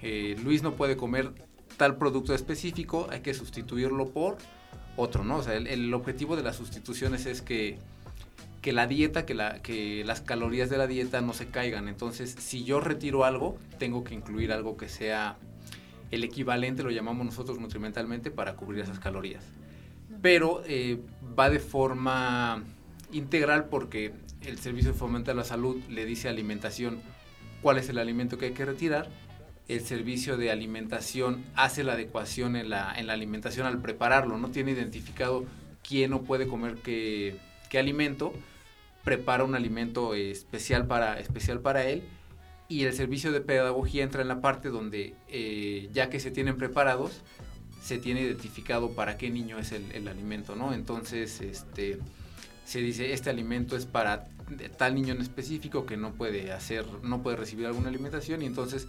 eh, 0.02 0.36
Luis 0.42 0.62
no 0.62 0.74
puede 0.74 0.96
comer 0.96 1.32
tal 1.76 1.96
producto 1.96 2.34
específico, 2.34 3.08
hay 3.10 3.20
que 3.20 3.34
sustituirlo 3.34 4.10
por 4.10 4.38
otro, 4.96 5.24
¿no? 5.24 5.38
O 5.38 5.42
sea, 5.42 5.54
el, 5.54 5.66
el 5.66 5.92
objetivo 5.94 6.36
de 6.36 6.42
las 6.42 6.56
sustituciones 6.56 7.26
es 7.26 7.42
que, 7.42 7.78
que 8.60 8.72
la 8.72 8.86
dieta, 8.86 9.26
que, 9.26 9.34
la, 9.34 9.60
que 9.60 10.04
las 10.04 10.20
calorías 10.20 10.70
de 10.70 10.78
la 10.78 10.86
dieta 10.86 11.20
no 11.20 11.32
se 11.32 11.48
caigan. 11.48 11.88
Entonces, 11.88 12.36
si 12.38 12.64
yo 12.64 12.80
retiro 12.80 13.24
algo, 13.24 13.58
tengo 13.78 14.04
que 14.04 14.14
incluir 14.14 14.52
algo 14.52 14.76
que 14.76 14.88
sea 14.88 15.36
el 16.12 16.22
equivalente, 16.24 16.84
lo 16.84 16.90
llamamos 16.90 17.26
nosotros 17.26 17.58
nutrimentalmente, 17.58 18.30
para 18.30 18.54
cubrir 18.54 18.82
esas 18.82 19.00
calorías. 19.00 19.44
Pero 20.20 20.62
eh, 20.66 21.00
va 21.36 21.50
de 21.50 21.58
forma 21.58 22.62
integral 23.10 23.64
porque 23.64 24.12
el 24.42 24.58
Servicio 24.58 24.92
de 24.92 24.98
Fomento 24.98 25.30
de 25.30 25.36
la 25.36 25.44
Salud 25.44 25.82
le 25.88 26.04
dice 26.04 26.28
a 26.28 26.30
alimentación 26.30 27.00
cuál 27.62 27.78
es 27.78 27.88
el 27.88 27.98
alimento 27.98 28.38
que 28.38 28.46
hay 28.46 28.52
que 28.52 28.64
retirar. 28.64 29.08
El 29.68 29.80
servicio 29.80 30.36
de 30.36 30.50
alimentación 30.50 31.44
hace 31.54 31.82
la 31.82 31.94
adecuación 31.94 32.56
en 32.56 32.68
la, 32.68 32.92
en 32.94 33.06
la 33.06 33.14
alimentación 33.14 33.66
al 33.66 33.80
prepararlo. 33.80 34.36
No 34.36 34.50
tiene 34.50 34.72
identificado 34.72 35.46
quién 35.86 36.10
no 36.10 36.22
puede 36.22 36.46
comer 36.46 36.76
qué, 36.76 37.36
qué 37.70 37.78
alimento. 37.78 38.34
Prepara 39.02 39.44
un 39.44 39.54
alimento 39.54 40.14
especial 40.14 40.86
para, 40.86 41.18
especial 41.18 41.60
para 41.60 41.84
él. 41.84 42.02
Y 42.72 42.84
el 42.84 42.94
servicio 42.94 43.32
de 43.32 43.42
pedagogía 43.42 44.02
entra 44.02 44.22
en 44.22 44.28
la 44.28 44.40
parte 44.40 44.70
donde, 44.70 45.14
eh, 45.28 45.90
ya 45.92 46.08
que 46.08 46.18
se 46.20 46.30
tienen 46.30 46.56
preparados, 46.56 47.20
se 47.82 47.98
tiene 47.98 48.22
identificado 48.22 48.92
para 48.92 49.18
qué 49.18 49.28
niño 49.28 49.58
es 49.58 49.72
el, 49.72 50.08
alimento, 50.08 50.56
¿no? 50.56 50.72
Entonces, 50.72 51.42
este 51.42 51.98
se 52.64 52.78
dice 52.80 53.12
este 53.12 53.28
alimento 53.28 53.76
es 53.76 53.84
para 53.84 54.24
tal 54.78 54.94
niño 54.94 55.12
en 55.12 55.20
específico 55.20 55.84
que 55.84 55.98
no 55.98 56.14
puede 56.14 56.50
hacer, 56.50 56.86
no 57.02 57.22
puede 57.22 57.36
recibir 57.36 57.66
alguna 57.66 57.90
alimentación 57.90 58.40
y 58.40 58.46
entonces 58.46 58.88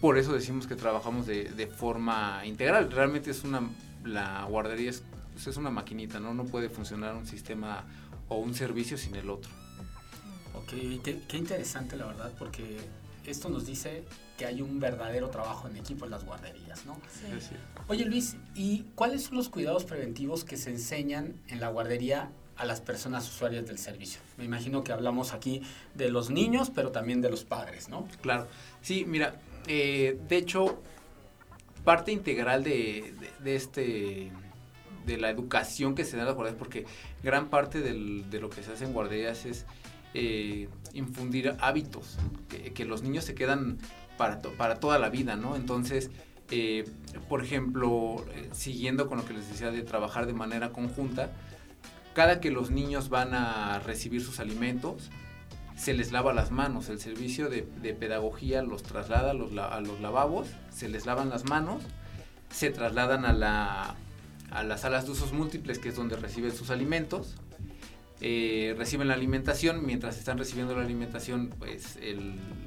por 0.00 0.16
eso 0.16 0.32
decimos 0.32 0.66
que 0.66 0.74
trabajamos 0.74 1.26
de, 1.26 1.70
forma 1.76 2.40
integral. 2.46 2.90
Realmente 2.90 3.30
es 3.30 3.44
una, 3.44 3.60
la 4.06 4.44
guardería 4.44 4.88
es, 4.88 5.02
pues, 5.34 5.48
es 5.48 5.58
una 5.58 5.68
maquinita, 5.68 6.18
¿no? 6.18 6.32
No 6.32 6.46
puede 6.46 6.70
funcionar 6.70 7.14
un 7.14 7.26
sistema 7.26 7.84
o 8.28 8.38
un 8.38 8.54
servicio 8.54 8.96
sin 8.96 9.16
el 9.16 9.28
otro. 9.28 9.50
Ok, 10.54 10.72
qué 11.02 11.36
interesante 11.36 11.96
la 11.96 12.06
verdad, 12.06 12.32
porque 12.38 12.78
esto 13.26 13.48
nos 13.48 13.66
dice 13.66 14.04
que 14.36 14.46
hay 14.46 14.60
un 14.62 14.80
verdadero 14.80 15.30
trabajo 15.30 15.68
en 15.68 15.76
equipo 15.76 16.04
en 16.04 16.10
las 16.10 16.24
guarderías, 16.24 16.84
¿no? 16.86 16.98
Decir, 17.32 17.56
Oye 17.88 18.04
Luis, 18.04 18.36
¿y 18.54 18.84
cuáles 18.94 19.24
son 19.24 19.36
los 19.36 19.48
cuidados 19.48 19.84
preventivos 19.84 20.44
que 20.44 20.56
se 20.56 20.70
enseñan 20.70 21.34
en 21.48 21.60
la 21.60 21.68
guardería 21.68 22.30
a 22.56 22.64
las 22.64 22.80
personas 22.80 23.28
usuarias 23.28 23.66
del 23.66 23.78
servicio? 23.78 24.20
Me 24.36 24.44
imagino 24.44 24.82
que 24.84 24.92
hablamos 24.92 25.32
aquí 25.32 25.62
de 25.94 26.10
los 26.10 26.30
niños, 26.30 26.70
pero 26.74 26.90
también 26.90 27.20
de 27.20 27.30
los 27.30 27.44
padres, 27.44 27.88
¿no? 27.88 28.08
Claro. 28.20 28.46
Sí, 28.80 29.04
mira, 29.06 29.36
eh, 29.68 30.18
de 30.28 30.36
hecho, 30.36 30.82
parte 31.84 32.12
integral 32.12 32.62
de, 32.64 33.14
de- 33.20 33.30
de 33.44 33.56
este 33.56 34.32
de 35.06 35.16
la 35.18 35.30
educación 35.30 35.96
que 35.96 36.04
se 36.04 36.16
da 36.16 36.22
en 36.22 36.26
las 36.26 36.36
guarderías, 36.36 36.58
porque 36.58 36.86
gran 37.24 37.48
parte 37.48 37.80
del- 37.80 38.30
de 38.30 38.38
lo 38.40 38.48
que 38.50 38.62
se 38.62 38.70
hace 38.72 38.84
en 38.84 38.92
guarderías 38.92 39.44
es 39.46 39.66
eh, 40.14 40.68
infundir 40.92 41.56
hábitos, 41.60 42.18
que, 42.48 42.84
los 42.84 43.02
niños 43.02 43.24
se 43.24 43.34
quedan 43.34 43.78
para, 44.16 44.40
para 44.40 44.80
toda 44.80 44.98
la 44.98 45.08
vida, 45.08 45.36
¿no? 45.36 45.56
Entonces, 45.56 46.10
eh, 46.50 46.84
por 47.30 47.42
ejemplo, 47.42 48.24
eh, 48.34 48.50
siguiendo 48.52 49.08
con 49.08 49.18
lo 49.18 49.24
que 49.24 49.32
les 49.32 49.48
decía 49.48 49.70
de 49.70 49.82
trabajar 49.82 50.26
de 50.26 50.34
manera 50.34 50.70
conjunta, 50.70 51.30
cada 52.14 52.40
que 52.40 52.50
los 52.50 52.70
niños 52.70 53.08
van 53.08 53.32
a 53.32 53.78
recibir 53.78 54.22
sus 54.22 54.38
alimentos, 54.38 55.10
se 55.76 55.94
les 55.94 56.12
lava 56.12 56.34
las 56.34 56.50
manos. 56.50 56.90
El 56.90 57.00
servicio 57.00 57.48
de, 57.48 57.62
pedagogía 57.62 58.62
los 58.62 58.82
traslada 58.82 59.30
a 59.30 59.34
los, 59.34 59.56
a 59.56 59.80
los 59.80 60.00
lavabos, 60.00 60.48
se 60.70 60.90
les 60.90 61.06
lavan 61.06 61.30
las 61.30 61.44
manos, 61.44 61.82
se 62.50 62.68
trasladan 62.70 63.24
a, 63.24 63.32
la, 63.32 63.94
a 64.50 64.62
las 64.62 64.82
salas 64.82 65.06
de 65.06 65.12
usos 65.12 65.32
múltiples, 65.32 65.78
que 65.78 65.88
es 65.88 65.96
donde 65.96 66.16
reciben 66.16 66.52
sus 66.52 66.70
alimentos. 66.70 67.36
Eh, 68.24 68.76
reciben 68.78 69.08
la 69.08 69.14
alimentación, 69.14 69.84
mientras 69.84 70.16
están 70.16 70.38
recibiendo 70.38 70.76
la 70.76 70.84
alimentación, 70.84 71.52
pues 71.58 71.98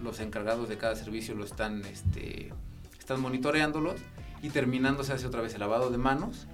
los 0.04 0.20
encargados 0.20 0.68
de 0.68 0.78
cada 0.78 0.96
servicio 0.98 1.34
lo 1.34 1.46
están, 1.46 1.86
este, 1.86 2.52
están 3.00 3.22
monitoreándolos 3.22 3.96
y 4.44 4.50
terminando 4.50 5.06
se 5.06 5.14
hace 5.14 5.26
otra 5.26 5.42
vez 5.42 5.54
el 5.54 5.62
lavado 5.62 5.92
de 5.92 5.98
manos 5.98 6.48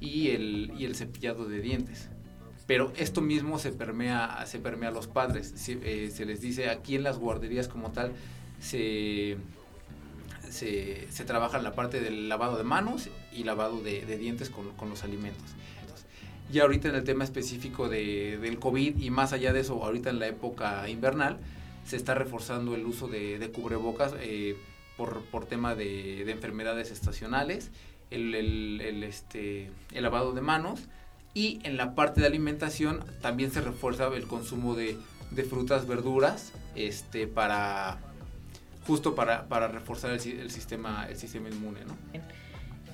y 0.00 0.30
el, 0.30 0.72
y 0.76 0.86
el 0.86 0.96
cepillado 0.96 1.44
de 1.44 1.60
dientes. 1.60 2.08
Pero 2.66 2.92
esto 2.96 3.20
mismo 3.20 3.60
se 3.60 3.70
permea, 3.70 4.44
se 4.44 4.58
permea 4.58 4.88
a 4.88 4.92
los 4.92 5.06
padres. 5.06 5.52
Se, 5.54 5.78
eh, 5.84 6.10
se 6.10 6.24
les 6.24 6.40
dice 6.40 6.68
aquí 6.68 6.96
en 6.96 7.04
las 7.04 7.16
guarderías 7.16 7.68
como 7.68 7.92
tal, 7.92 8.12
se, 8.58 9.36
se, 10.50 11.06
se 11.12 11.24
trabaja 11.24 11.58
en 11.58 11.64
la 11.64 11.74
parte 11.74 12.00
del 12.00 12.28
lavado 12.28 12.58
de 12.58 12.64
manos 12.64 13.08
y 13.32 13.44
lavado 13.44 13.80
de, 13.82 14.04
de 14.04 14.18
dientes 14.18 14.50
con, 14.50 14.72
con 14.72 14.90
los 14.90 15.04
alimentos. 15.04 15.54
Ya 16.50 16.62
ahorita 16.62 16.88
en 16.88 16.94
el 16.94 17.04
tema 17.04 17.24
específico 17.24 17.88
de, 17.88 18.38
del 18.38 18.58
COVID 18.58 18.98
y 18.98 19.10
más 19.10 19.32
allá 19.32 19.52
de 19.52 19.60
eso, 19.60 19.82
ahorita 19.84 20.10
en 20.10 20.18
la 20.18 20.28
época 20.28 20.88
invernal, 20.88 21.38
se 21.86 21.96
está 21.96 22.14
reforzando 22.14 22.74
el 22.74 22.86
uso 22.86 23.06
de, 23.08 23.50
cubrebocas 23.54 24.14
eh, 24.20 24.56
por, 24.96 25.22
por 25.26 25.44
tema 25.46 25.74
de, 25.74 26.24
de 26.24 26.32
enfermedades 26.32 26.90
estacionales, 26.90 27.70
el, 28.10 28.34
el- 28.34 29.04
este, 29.04 29.70
el 29.92 30.02
lavado 30.02 30.32
de 30.32 30.40
manos 30.40 30.80
y 31.34 31.60
en 31.64 31.76
la 31.76 31.94
parte 31.94 32.20
de 32.22 32.26
alimentación 32.26 33.04
también 33.20 33.50
se 33.50 33.60
refuerza 33.60 34.08
el 34.08 34.26
consumo 34.26 34.74
de, 34.74 34.96
de 35.30 35.44
frutas, 35.44 35.86
verduras, 35.86 36.52
este, 36.74 37.26
para 37.26 37.98
justo 38.86 39.14
para, 39.14 39.46
para 39.48 39.68
reforzar 39.68 40.10
el, 40.12 40.40
el 40.40 40.50
sistema, 40.50 41.06
el 41.10 41.16
sistema 41.18 41.50
inmune, 41.50 41.80
¿no? 41.84 41.96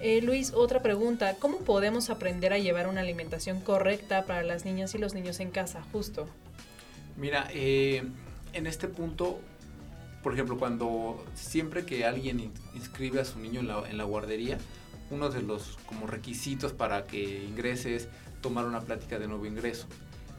Eh, 0.01 0.21
Luis, 0.23 0.53
otra 0.55 0.83
pregunta. 0.83 1.37
¿Cómo 1.39 1.59
podemos 1.59 2.11
aprender 2.11 2.53
a 2.53 2.59
llevar 2.59 2.89
una 2.89 3.01
alimentación 3.01 3.61
correcta 3.61 4.25
para 4.27 4.43
las 4.43 4.65
niñas 4.65 4.95
y 4.95 4.99
los 4.99 5.15
niños 5.15 5.41
en 5.41 5.51
casa? 5.51 5.83
Justo. 5.93 6.29
Mira, 7.17 7.49
eh, 7.53 8.03
en 8.53 8.67
este 8.67 8.89
punto, 8.89 9.41
por 10.23 10.35
ejemplo, 10.35 10.59
cuando 10.59 11.25
siempre 11.35 11.87
que 11.87 12.05
alguien 12.05 12.41
in- 12.41 12.53
inscribe 12.75 13.21
a 13.21 13.25
su 13.25 13.39
niño 13.39 13.61
en 13.61 13.97
la, 13.97 14.05
guardería, 14.05 14.59
uno 15.11 15.31
de 15.31 15.43
los 15.43 15.79
como 15.87 16.07
requisitos 16.07 16.73
para 16.73 17.07
que 17.07 17.45
ingreses 17.45 18.03
es 18.05 18.09
tomar 18.41 18.67
una 18.67 18.81
plática 18.81 19.19
de 19.19 19.27
nuevo 19.29 19.47
ingreso 19.47 19.87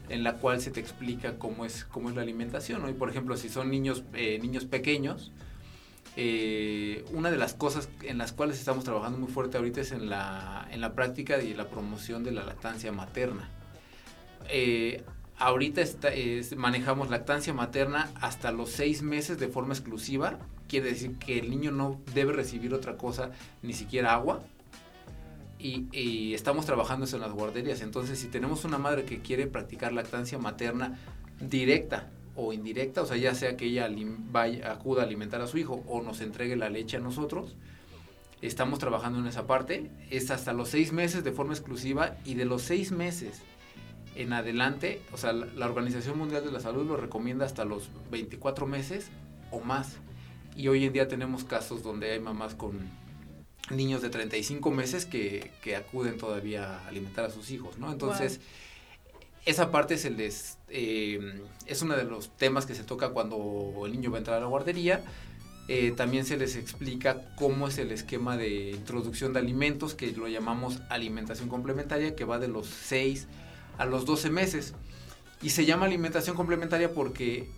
en 0.10 0.24
la 0.24 0.36
cual 0.36 0.62
se 0.62 0.70
te 0.70 0.80
explica 0.80 1.40
cómo 1.40 1.66
es, 1.66 1.84
cómo 1.86 2.10
es 2.10 2.16
la 2.16 2.22
alimentación. 2.22 2.84
¿no? 2.84 2.90
Y 2.90 2.94
por 2.94 3.10
ejemplo, 3.10 3.36
si 3.38 3.50
son 3.50 3.72
niños, 3.72 4.04
eh, 4.14 4.38
niños 4.40 4.66
pequeños, 4.66 5.32
eh, 6.18 7.04
una 7.14 7.30
de 7.32 7.38
las 7.38 7.54
cosas 7.54 7.90
en 8.04 8.18
las 8.18 8.32
cuales 8.32 8.58
estamos 8.60 8.84
trabajando 8.84 9.18
muy 9.20 9.30
fuerte 9.30 9.58
ahorita 9.58 9.82
es 9.82 9.92
en 9.92 10.10
la, 10.10 10.68
en 10.72 10.82
la 10.82 10.94
práctica 10.94 11.42
y 11.42 11.54
la 11.54 11.68
promoción 11.68 12.24
de 12.24 12.32
la 12.32 12.44
lactancia 12.44 12.92
materna. 12.92 13.50
Eh, 14.50 15.04
ahorita 15.38 15.82
está- 15.82 16.14
es- 16.14 16.56
manejamos 16.56 17.10
lactancia 17.10 17.54
materna 17.54 18.10
hasta 18.22 18.52
los 18.52 18.70
seis 18.70 19.02
meses 19.02 19.38
de 19.40 19.48
forma 19.48 19.74
exclusiva. 19.74 20.40
Quiere 20.70 20.90
decir 20.90 21.16
que 21.18 21.38
el 21.40 21.50
niño 21.50 21.72
no 21.72 22.00
debe 22.14 22.34
recibir 22.34 22.74
otra 22.74 22.98
cosa, 22.98 23.32
ni 23.62 23.74
siquiera 23.74 24.14
agua. 24.14 24.42
Y, 25.60 25.86
y 25.92 26.34
estamos 26.34 26.66
trabajando 26.66 27.06
eso 27.06 27.16
en 27.18 27.24
las 27.24 27.32
guarderías. 27.32 27.82
Entonces, 27.82 28.20
si 28.20 28.28
tenemos 28.28 28.66
una 28.66 28.78
madre 28.78 29.04
que 29.06 29.20
quiere 29.20 29.48
practicar 29.48 29.94
lactancia 29.94 30.38
materna 30.38 30.98
directa 31.40 32.10
o 32.36 32.54
indirecta, 32.54 33.02
o 33.02 33.06
sea, 33.06 33.18
ya 33.18 33.34
sea 33.34 33.58
que 33.58 33.66
ella 33.66 33.90
vaya, 34.32 34.72
acuda 34.72 35.04
a 35.04 35.06
alimentar 35.06 35.42
a 35.42 35.48
su 35.48 35.58
hijo 35.58 35.84
o 35.88 36.02
nos 36.02 36.22
entregue 36.22 36.56
la 36.56 36.70
leche 36.70 36.98
a 36.98 37.00
nosotros, 37.00 37.56
estamos 38.42 38.80
trabajando 38.80 39.20
en 39.20 39.28
esa 39.28 39.48
parte. 39.48 39.90
Es 40.10 40.32
hasta 40.32 40.54
los 40.54 40.70
seis 40.70 40.92
meses 40.92 41.24
de 41.24 41.32
forma 41.32 41.54
exclusiva 41.54 42.18
y 42.26 42.36
de 42.36 42.46
los 42.46 42.62
seis 42.62 42.92
meses 42.92 43.42
en 44.16 44.34
adelante, 44.34 45.02
o 45.12 45.18
sea, 45.18 45.34
la, 45.34 45.66
Organización 45.66 46.18
Mundial 46.18 46.46
de 46.46 46.52
la 46.52 46.62
Salud 46.62 46.88
lo 46.88 46.96
recomienda 46.96 47.46
hasta 47.46 47.66
los 47.66 47.90
24 48.12 48.66
meses 48.66 49.10
o 49.52 49.60
más. 49.60 49.98
Y 50.56 50.70
hoy 50.70 50.86
en 50.86 50.94
día 50.94 51.08
tenemos 51.08 51.44
casos 51.44 51.84
donde 51.84 52.12
hay 52.12 52.20
mamás 52.22 52.56
con 52.56 52.90
niños 53.70 54.02
de 54.02 54.10
35 54.10 54.72
meses 54.72 55.06
que 55.06 55.76
acuden 55.76 56.18
todavía 56.18 56.80
a 56.80 56.88
alimentar 56.88 57.26
a 57.26 57.30
sus 57.30 57.52
hijos, 57.52 57.78
¿no? 57.78 57.92
Entonces, 57.92 58.40
esa 59.46 59.72
parte 59.72 59.98
se 59.98 60.10
les, 60.10 60.58
eh, 60.70 61.42
es 61.68 61.82
uno 61.82 61.96
de 61.96 62.04
los 62.04 62.36
temas 62.36 62.66
que 62.66 62.76
se 62.76 62.84
toca 62.84 63.10
cuando 63.10 63.84
el 63.86 63.92
niño 63.92 64.12
va 64.12 64.18
a 64.18 64.20
entrar 64.20 64.38
a 64.38 64.42
la 64.42 64.48
guardería. 64.48 65.04
Eh, 65.68 65.94
también 65.96 66.26
se 66.26 66.38
les 66.38 66.56
explica 66.56 67.36
cómo 67.36 67.68
es 67.68 67.78
el 67.78 67.92
esquema 67.92 68.38
de 68.38 68.72
introducción 68.72 69.34
de 69.34 69.40
alimentos, 69.40 69.96
que 69.96 70.12
lo 70.12 70.28
llamamos 70.28 70.82
alimentación 70.90 71.50
complementaria, 71.50 72.16
que 72.16 72.24
va 72.24 72.40
de 72.40 72.48
los 72.48 72.68
6 72.68 73.28
a 73.78 73.86
los 73.86 74.06
12 74.06 74.30
meses. 74.30 74.74
Y 75.42 75.50
se 75.50 75.66
llama 75.66 75.86
alimentación 75.86 76.36
complementaria 76.36 76.94
porque 76.94 77.50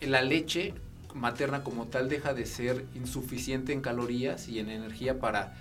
la 0.00 0.22
leche 0.22 0.74
materna 1.14 1.64
como 1.64 1.86
tal 1.86 2.08
deja 2.08 2.34
de 2.34 2.46
ser 2.46 2.86
insuficiente 2.94 3.72
en 3.72 3.80
calorías 3.80 4.48
y 4.48 4.58
en 4.58 4.70
energía 4.70 5.18
para, 5.18 5.56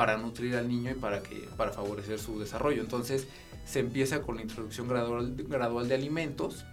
para 0.00 0.16
nutrir 0.16 0.56
al 0.56 0.66
niño 0.66 0.92
y 0.92 0.94
para, 0.94 1.22
que, 1.22 1.46
para 1.58 1.72
favorecer 1.72 2.18
su 2.18 2.40
desarrollo. 2.40 2.80
Entonces 2.80 3.26
se 3.66 3.80
empieza 3.80 4.22
con 4.22 4.36
la 4.36 4.40
introducción 4.40 4.88
gradual, 4.88 5.34
gradual 5.36 5.88
de 5.88 5.94
alimentos 5.94 6.64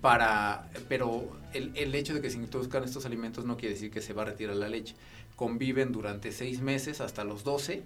para, 0.00 0.68
pero 0.88 1.38
el, 1.52 1.70
el 1.76 1.94
hecho 1.94 2.14
de 2.14 2.20
que 2.20 2.28
se 2.28 2.38
introduzcan 2.38 2.82
estos 2.82 3.06
alimentos 3.06 3.44
no 3.44 3.56
quiere 3.56 3.74
decir 3.74 3.92
que 3.92 4.02
se 4.02 4.12
va 4.12 4.22
a 4.22 4.24
retirar 4.24 4.56
la 4.56 4.68
leche. 4.68 4.96
Conviven 5.36 5.92
durante 5.92 6.32
seis 6.32 6.60
meses 6.60 7.00
hasta 7.00 7.22
los 7.22 7.44
12 7.44 7.84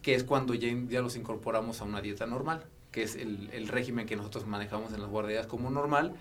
que 0.00 0.14
es 0.14 0.24
cuando 0.24 0.54
ya, 0.54 0.68
ya 0.88 1.02
los 1.02 1.16
incorporamos 1.16 1.82
a 1.82 1.84
una 1.84 2.00
dieta 2.00 2.24
normal, 2.24 2.64
que 2.90 3.02
es 3.02 3.16
el, 3.16 3.50
el 3.52 3.68
régimen 3.68 4.06
que 4.06 4.16
nosotros 4.16 4.46
manejamos 4.46 4.94
en 4.94 5.02
las 5.02 5.10
guarderías 5.10 5.46
como 5.46 5.68
normal, 5.70 6.14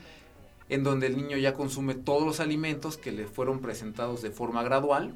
en 0.67 0.83
donde 0.83 1.07
el 1.07 1.15
niño 1.15 1.38
ya 1.38 1.53
consume 1.53 1.95
todos 1.95 2.25
los 2.25 2.41
alimentos 2.41 2.97
que 2.97 3.13
le 3.13 3.25
fueron 3.25 3.62
presentados 3.62 4.21
de 4.21 4.31
forma 4.31 4.63
gradual 4.63 5.13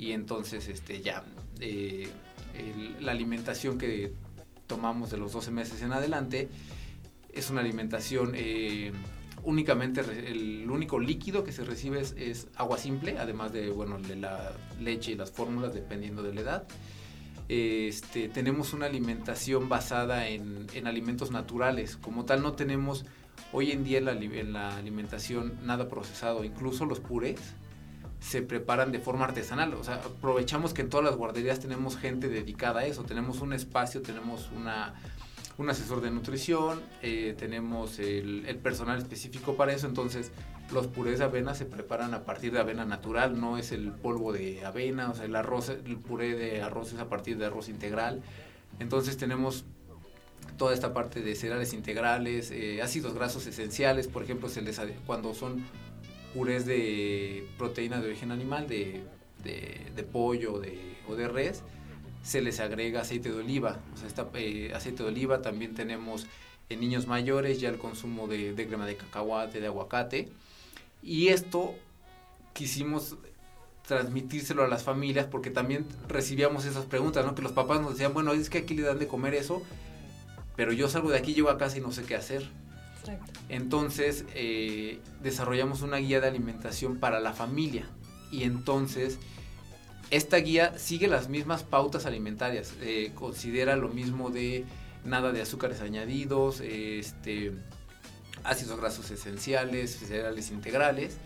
y 0.00 0.12
entonces 0.12 0.68
este 0.68 1.02
ya 1.02 1.24
eh, 1.60 2.08
el- 2.54 3.04
la 3.04 3.12
alimentación 3.12 3.76
que 3.76 4.12
tomamos 4.66 5.10
de 5.10 5.18
los 5.18 5.32
12 5.32 5.50
meses 5.50 5.82
en 5.82 5.92
adelante 5.92 6.48
es 7.32 7.50
una 7.50 7.60
alimentación 7.60 8.32
eh, 8.34 8.92
únicamente 9.42 10.00
el 10.00 10.68
único 10.70 10.98
líquido 10.98 11.44
que 11.44 11.52
se 11.52 11.64
recibe 11.64 12.00
es, 12.00 12.14
es 12.16 12.46
agua 12.56 12.78
simple 12.78 13.18
además 13.18 13.52
de 13.52 13.70
bueno 13.70 13.98
de 13.98 14.16
la 14.16 14.52
leche 14.80 15.12
y 15.12 15.14
las 15.16 15.30
fórmulas 15.32 15.74
dependiendo 15.74 16.22
de 16.22 16.32
la 16.34 16.40
edad 16.40 16.68
este, 17.48 18.28
tenemos 18.28 18.72
una 18.72 18.86
alimentación 18.86 19.68
basada 19.68 20.28
en, 20.28 20.66
en 20.72 20.86
alimentos 20.86 21.32
naturales. 21.32 21.96
Como 21.96 22.24
tal, 22.24 22.42
no 22.42 22.52
tenemos 22.52 23.04
hoy 23.52 23.72
en 23.72 23.82
día 23.82 23.98
en 23.98 24.04
la, 24.04 24.12
en 24.12 24.52
la 24.52 24.76
alimentación 24.76 25.54
nada 25.64 25.88
procesado. 25.88 26.44
Incluso 26.44 26.84
los 26.86 27.00
purés 27.00 27.40
se 28.20 28.42
preparan 28.42 28.92
de 28.92 29.00
forma 29.00 29.24
artesanal. 29.24 29.74
O 29.74 29.84
sea, 29.84 29.94
aprovechamos 29.94 30.74
que 30.74 30.82
en 30.82 30.90
todas 30.90 31.04
las 31.04 31.16
guarderías 31.16 31.60
tenemos 31.60 31.96
gente 31.96 32.28
dedicada 32.28 32.80
a 32.80 32.86
eso. 32.86 33.02
Tenemos 33.04 33.40
un 33.40 33.52
espacio, 33.52 34.02
tenemos 34.02 34.50
una, 34.54 34.94
un 35.58 35.70
asesor 35.70 36.00
de 36.00 36.10
nutrición, 36.10 36.80
eh, 37.02 37.34
tenemos 37.38 37.98
el, 37.98 38.44
personal 38.62 38.98
específico 38.98 39.56
para 39.56 39.72
eso. 39.72 39.86
Entonces, 39.86 40.30
los 40.72 40.86
purés 40.86 41.18
de 41.18 41.24
avena 41.24 41.54
se 41.54 41.64
preparan 41.64 42.14
a 42.14 42.24
partir 42.24 42.52
de 42.52 42.60
avena 42.60 42.84
natural, 42.84 43.40
no 43.40 43.58
es 43.58 43.72
el 43.72 43.90
polvo 43.90 44.32
de 44.32 44.64
avena, 44.64 45.10
o 45.10 45.14
sea, 45.14 45.24
el 45.24 45.34
arroz, 45.34 45.70
el 45.70 45.96
puré 45.96 46.34
de 46.34 46.62
arroz 46.62 46.92
es 46.92 47.00
a 47.00 47.08
partir 47.08 47.38
de 47.38 47.46
arroz 47.46 47.68
integral. 47.68 48.22
Entonces 48.78 49.16
tenemos 49.16 49.64
toda 50.56 50.74
esta 50.74 50.92
parte 50.92 51.22
de 51.22 51.34
cereales 51.34 51.72
integrales, 51.72 52.50
eh, 52.50 52.82
ácidos 52.82 53.14
grasos 53.14 53.46
esenciales, 53.46 54.08
por 54.08 54.22
ejemplo, 54.22 54.48
se 54.48 54.62
les 54.62 54.80
cuando 55.06 55.34
son 55.34 55.64
purés 56.34 56.66
de 56.66 57.46
proteína 57.58 58.00
de 58.00 58.08
origen 58.08 58.30
animal, 58.32 58.66
de, 58.68 59.02
de- 59.44 59.92
de 59.94 60.02
pollo 60.02 60.58
de- 60.58 60.96
o 61.08 61.14
de 61.16 61.28
res, 61.28 61.62
se 62.22 62.40
les 62.42 62.60
agrega 62.60 63.00
aceite 63.00 63.30
de 63.30 63.38
oliva. 63.38 63.78
O 63.94 63.96
sea, 63.96 64.06
esta, 64.06 64.28
eh, 64.34 64.72
aceite 64.74 65.02
de 65.02 65.08
oliva 65.08 65.42
también 65.42 65.74
tenemos 65.74 66.26
en 66.68 66.80
niños 66.80 67.06
mayores 67.06 67.60
ya 67.60 67.68
el 67.68 67.78
consumo 67.78 68.28
de, 68.28 68.52
de 68.54 68.66
crema 68.68 68.86
de 68.86 68.96
cacahuate, 68.96 69.60
de 69.60 69.66
aguacate. 69.66 70.28
Y 71.02 71.28
esto 71.28 71.74
quisimos 72.52 73.16
transmitírselo 73.88 74.62
a 74.62 74.68
las 74.68 74.84
familias 74.84 75.26
porque 75.26 75.50
también 75.50 75.84
recibíamos 76.08 76.64
esas 76.64 76.84
preguntas, 76.84 77.24
¿no? 77.24 77.34
Que 77.34 77.42
los 77.42 77.52
papás 77.52 77.80
nos 77.80 77.92
decían, 77.92 78.12
bueno, 78.14 78.32
es 78.34 78.50
que 78.50 78.58
aquí 78.58 78.74
le 78.74 78.82
dan 78.82 78.98
de 78.98 79.08
comer 79.08 79.34
eso, 79.34 79.62
pero 80.56 80.72
yo 80.72 80.88
salgo 80.88 81.10
de 81.10 81.18
aquí, 81.18 81.34
llego 81.34 81.48
a 81.50 81.58
casa 81.58 81.78
y 81.78 81.80
no 81.80 81.90
sé 81.90 82.04
qué 82.04 82.14
hacer. 82.14 82.48
Entonces 83.48 84.24
eh, 84.34 85.00
desarrollamos 85.22 85.82
una 85.82 85.96
guía 85.98 86.20
de 86.20 86.28
alimentación 86.28 86.98
para 86.98 87.20
la 87.20 87.32
familia. 87.32 87.86
Y 88.30 88.44
entonces 88.44 89.18
esta 90.10 90.36
guía 90.38 90.78
sigue 90.78 91.08
las 91.08 91.28
mismas 91.28 91.62
pautas 91.62 92.06
alimentarias, 92.06 92.74
eh, 92.80 93.12
considera 93.14 93.76
lo 93.76 93.88
mismo 93.88 94.30
de 94.30 94.64
nada 95.04 95.32
de 95.32 95.42
azúcares 95.42 95.80
añadidos, 95.80 96.60
este, 96.60 97.52
ácidos 98.44 98.78
grasos 98.80 99.10
esenciales, 99.10 99.96
cereales 99.96 100.50
integrales, 100.50 101.16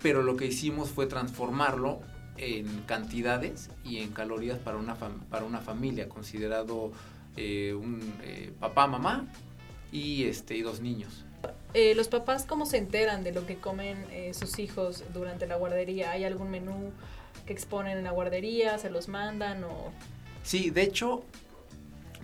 pero 0.00 0.22
lo 0.22 0.36
que 0.36 0.46
hicimos 0.46 0.90
fue 0.90 1.06
transformarlo 1.06 2.00
en 2.36 2.66
cantidades 2.82 3.68
y 3.84 3.98
en 3.98 4.10
calorías 4.12 4.58
para 4.58 4.78
una, 4.78 4.94
para 4.94 5.44
una 5.44 5.60
familia, 5.60 6.08
considerado 6.08 6.92
eh, 7.36 7.74
un 7.74 8.00
papá, 8.58 8.86
mamá 8.86 9.26
y, 9.92 10.24
este, 10.24 10.56
y 10.56 10.62
dos 10.62 10.80
niños. 10.80 11.24
Eh, 11.74 11.94
¿Los 11.94 12.08
papás 12.08 12.44
cómo 12.46 12.66
se 12.66 12.78
enteran 12.78 13.22
de 13.24 13.32
lo 13.32 13.46
que 13.46 13.56
comen 13.56 14.06
eh, 14.10 14.32
sus 14.34 14.58
hijos 14.58 15.04
durante 15.12 15.46
la 15.46 15.56
guardería? 15.56 16.10
¿Hay 16.12 16.24
algún 16.24 16.50
menú 16.50 16.92
que 17.46 17.52
exponen 17.52 17.98
en 17.98 18.04
la 18.04 18.10
guardería? 18.10 18.78
¿Se 18.78 18.90
los 18.90 19.08
mandan 19.08 19.64
o...? 19.64 19.92
Sí, 20.42 20.70
de 20.70 20.82
hecho, 20.82 21.24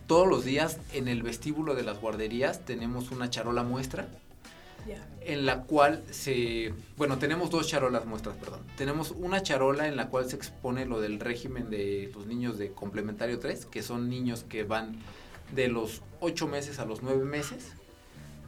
todos 0.07 0.27
los 0.27 0.45
días 0.45 0.79
en 0.93 1.09
el 1.09 1.23
vestíbulo 1.23 1.75
de 1.75 1.83
las 1.83 2.01
guarderías 2.01 2.65
tenemos 2.65 3.11
una 3.11 3.29
charola 3.31 3.63
muestra 3.63 4.09
Ya. 4.89 5.07
en 5.21 5.47
la 5.47 5.63
cual 5.63 6.03
se, 6.11 6.73
bueno, 6.97 7.19
tenemos 7.19 7.51
dos 7.51 7.69
charolas 7.69 8.07
muestras, 8.07 8.37
perdón. 8.37 8.61
Tenemos 8.77 9.11
una 9.13 9.43
charola 9.43 9.87
en 9.89 9.97
la 9.97 10.09
cual 10.09 10.29
se 10.29 10.37
expone 10.37 10.87
lo 10.87 11.01
del 11.01 11.21
régimen 11.21 11.69
de 11.71 12.11
los 12.15 12.27
niños 12.27 12.57
de 12.59 12.73
complementario 12.73 13.39
3, 13.39 13.67
que 13.67 13.83
son 13.83 14.09
niños 14.09 14.45
que 14.49 14.65
van 14.65 14.97
de 15.53 15.69
los 15.69 16.03
8 16.21 16.47
meses 16.49 16.79
a 16.79 16.85
los 16.85 17.03
9 17.03 17.25
meses. 17.25 17.73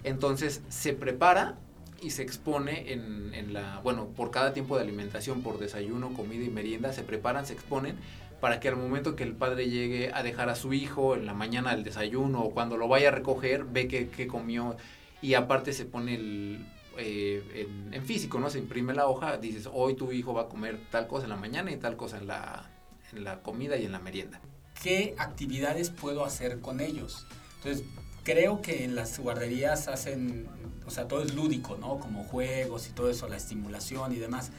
Entonces 0.05 0.63
se 0.69 0.93
prepara 0.93 1.59
y 2.01 2.11
se 2.11 2.23
expone 2.23 2.93
en, 2.93 3.35
en 3.35 3.53
la, 3.53 3.81
bueno, 3.83 4.09
por 4.09 4.31
cada 4.31 4.53
tiempo 4.53 4.77
de 4.77 4.83
alimentación, 4.83 5.43
por 5.43 5.59
desayuno, 5.59 6.13
comida 6.15 6.45
y 6.45 6.51
merienda, 6.51 6.93
se 6.93 7.03
preparan, 7.03 7.47
se 7.47 7.55
exponen 7.55 7.97
para 8.41 8.61
que 8.61 8.69
al 8.69 8.77
momento 8.77 9.17
que 9.17 9.25
el 9.25 9.35
padre 9.35 9.69
llegue 9.69 10.11
a 10.13 10.23
dejar 10.23 10.49
a 10.51 10.55
su 10.55 10.73
hijo 10.73 11.15
en 11.15 11.27
la 11.27 11.35
mañana 11.35 11.75
del 11.75 11.85
desayuno 11.85 12.43
o 12.43 12.51
cuando 12.51 12.77
lo 12.77 12.87
vaya 12.87 13.09
a 13.09 13.11
recoger, 13.11 13.65
ve 13.65 13.89
que, 13.89 14.09
que 14.09 14.27
comió 14.27 14.77
y 15.23 15.35
aparte 15.35 15.73
se 15.73 15.87
pone 15.87 16.15
el, 16.15 16.67
eh, 16.99 17.43
en, 17.55 17.95
en 17.95 18.05
físico, 18.05 18.39
¿no? 18.39 18.51
Se 18.51 18.59
imprime 18.59 18.95
la 18.95 19.07
hoja, 19.07 19.39
dices, 19.39 19.69
hoy 19.73 19.95
tu 19.95 20.13
hijo 20.13 20.35
va 20.35 20.43
a 20.43 20.49
comer 20.49 20.79
tal 20.91 21.07
cosa 21.07 21.25
en 21.25 21.31
la 21.31 21.37
mañana 21.37 21.73
y 21.73 21.77
tal 21.77 21.97
cosa 21.97 22.19
en 22.19 22.27
la, 22.27 22.71
en 23.13 23.25
la 23.25 23.43
comida 23.43 23.77
y 23.77 23.87
en 23.87 23.93
la 23.93 23.99
merienda. 23.99 24.41
Qué 24.83 25.15
actividades 25.19 25.91
puedo 25.91 26.25
hacer 26.25 26.61
con 26.61 26.81
ellos. 26.81 27.27
Entonces, 27.57 27.85
creo 28.25 28.61
que 28.61 28.85
en 28.85 28.95
las 28.95 29.19
guarderías 29.19 29.89
hacen, 29.89 30.49
o 30.87 30.91
sea, 30.91 31.09
todo 31.09 31.23
es 31.23 31.35
lúdico, 31.35 31.77
¿no? 31.77 31.99
Como 31.99 32.25
juegos 32.25 32.89
y 32.89 32.91
todo 32.91 33.11
eso, 33.11 33.29
la 33.29 33.37
estimulación 33.37 34.13
y 34.13 34.17
demás. 34.17 34.51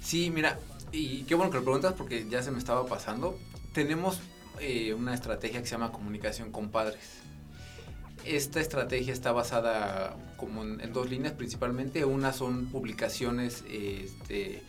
Sí, 0.00 0.30
mira, 0.30 0.58
y 0.92 1.22
qué 1.24 1.34
bueno 1.34 1.50
que 1.50 1.58
lo 1.58 1.64
preguntas 1.64 1.94
porque 1.94 2.26
ya 2.28 2.42
se 2.42 2.50
me 2.50 2.58
estaba 2.58 2.86
pasando. 2.86 3.38
Tenemos 3.72 4.20
eh, 4.60 4.94
una 4.94 5.14
estrategia 5.14 5.60
que 5.60 5.66
se 5.66 5.72
llama 5.72 5.92
comunicación 5.92 6.52
con 6.52 6.70
padres. 6.70 7.20
Esta 8.24 8.60
estrategia 8.60 9.12
está 9.12 9.32
basada 9.32 10.16
como 10.36 10.62
en, 10.62 10.80
en 10.80 10.92
dos 10.92 11.08
líneas 11.10 11.34
principalmente. 11.34 12.04
Una 12.04 12.32
son 12.32 12.66
publicaciones 12.66 13.64
este, 13.70 14.62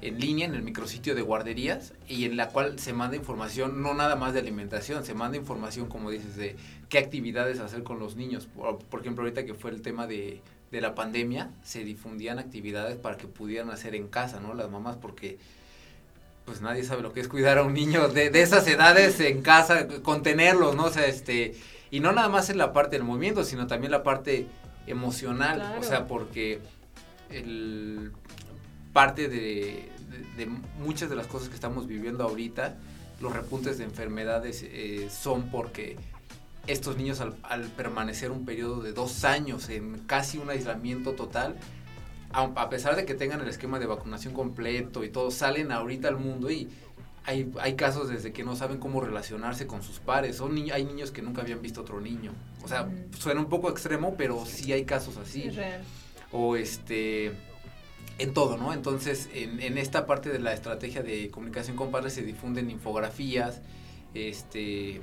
en 0.00 0.20
línea 0.20 0.46
en 0.46 0.54
el 0.54 0.62
micrositio 0.62 1.14
de 1.14 1.22
guarderías 1.22 1.92
y 2.06 2.24
en 2.24 2.36
la 2.36 2.50
cual 2.50 2.78
se 2.78 2.92
manda 2.92 3.16
información 3.16 3.82
no 3.82 3.94
nada 3.94 4.14
más 4.16 4.32
de 4.32 4.38
alimentación, 4.40 5.04
se 5.04 5.14
manda 5.14 5.36
información 5.36 5.88
como 5.88 6.10
dices 6.10 6.36
de 6.36 6.56
qué 6.88 6.98
actividades 6.98 7.58
hacer 7.58 7.82
con 7.82 7.98
los 7.98 8.14
niños. 8.14 8.46
Por, 8.46 8.78
por 8.78 9.00
ejemplo, 9.00 9.24
ahorita 9.24 9.44
que 9.44 9.54
fue 9.54 9.70
el 9.72 9.82
tema 9.82 10.06
de, 10.06 10.40
de 10.70 10.80
la 10.80 10.94
pandemia, 10.94 11.50
se 11.64 11.82
difundían 11.84 12.38
actividades 12.38 12.96
para 12.96 13.16
que 13.16 13.26
pudieran 13.26 13.70
hacer 13.70 13.94
en 13.96 14.06
casa, 14.08 14.38
¿no? 14.40 14.54
Las 14.54 14.70
mamás 14.70 14.96
porque 14.96 15.38
pues 16.44 16.60
nadie 16.62 16.82
sabe 16.84 17.02
lo 17.02 17.12
que 17.12 17.20
es 17.20 17.28
cuidar 17.28 17.58
a 17.58 17.62
un 17.64 17.74
niño 17.74 18.08
de, 18.08 18.30
de 18.30 18.40
esas 18.42 18.66
edades 18.68 19.20
en 19.20 19.42
casa, 19.42 19.86
contenerlos, 20.02 20.76
¿no? 20.76 20.84
O 20.84 20.90
sea, 20.90 21.06
este, 21.06 21.54
y 21.90 22.00
no 22.00 22.12
nada 22.12 22.28
más 22.28 22.48
en 22.50 22.56
la 22.58 22.72
parte 22.72 22.96
del 22.96 23.04
movimiento, 23.04 23.44
sino 23.44 23.66
también 23.66 23.90
la 23.90 24.02
parte 24.02 24.46
emocional, 24.86 25.56
Claro. 25.56 25.80
o 25.80 25.82
sea, 25.82 26.06
porque 26.06 26.60
el 27.30 28.12
parte 28.98 29.28
de, 29.28 29.88
de- 30.10 30.44
de 30.44 30.46
muchas 30.82 31.08
de 31.08 31.14
las 31.14 31.26
cosas 31.28 31.48
que 31.48 31.54
estamos 31.54 31.86
viviendo 31.86 32.24
ahorita, 32.24 32.76
los 33.20 33.32
repuntes 33.32 33.78
de 33.78 33.84
enfermedades 33.84 34.64
eh, 34.64 35.08
son 35.10 35.50
porque 35.50 35.96
estos 36.66 36.96
niños 36.96 37.20
al, 37.20 37.36
al 37.44 37.62
permanecer 37.68 38.30
un 38.32 38.44
periodo 38.44 38.82
de 38.82 38.92
dos 38.92 39.24
años 39.24 39.68
en 39.68 39.98
casi 40.06 40.38
un 40.38 40.50
aislamiento 40.50 41.12
total, 41.12 41.54
a, 42.32 42.42
a 42.42 42.68
pesar 42.68 42.96
de 42.96 43.04
que 43.04 43.14
tengan 43.14 43.40
el 43.40 43.48
esquema 43.48 43.78
de 43.78 43.86
vacunación 43.86 44.34
completo 44.34 45.04
y 45.04 45.10
todo, 45.10 45.30
salen 45.30 45.70
ahorita 45.70 46.08
al 46.08 46.16
mundo 46.18 46.50
y 46.50 46.68
hay, 47.24 47.50
hay 47.60 47.74
casos 47.76 48.08
desde 48.08 48.32
que 48.32 48.42
no 48.42 48.56
saben 48.56 48.78
cómo 48.78 49.00
relacionarse 49.00 49.66
con 49.68 49.82
sus 49.82 50.00
pares. 50.00 50.36
Son 50.36 50.54
ni- 50.56 50.70
hay 50.72 50.84
niños 50.84 51.10
que 51.12 51.22
nunca 51.22 51.42
habían 51.42 51.62
visto 51.62 51.82
otro 51.82 52.00
niño. 52.00 52.32
O 52.64 52.68
sea, 52.68 52.88
suena 53.16 53.40
un 53.40 53.48
poco 53.48 53.70
extremo, 53.70 54.14
pero 54.18 54.44
sí 54.44 54.72
hay 54.72 54.84
casos 54.84 55.16
así 55.18 55.50
real. 55.50 55.82
o 56.32 56.56
este 56.56 57.32
en 58.18 58.34
todo, 58.34 58.56
¿no? 58.56 58.72
Entonces, 58.72 59.28
en, 59.32 59.60
en 59.60 59.78
esta 59.78 60.06
parte 60.06 60.30
de 60.30 60.38
la 60.40 60.52
estrategia 60.52 61.02
de 61.02 61.30
comunicación 61.30 61.76
con 61.76 61.90
padres 61.90 62.12
se 62.12 62.22
difunden 62.22 62.70
infografías, 62.70 63.60
este, 64.14 65.00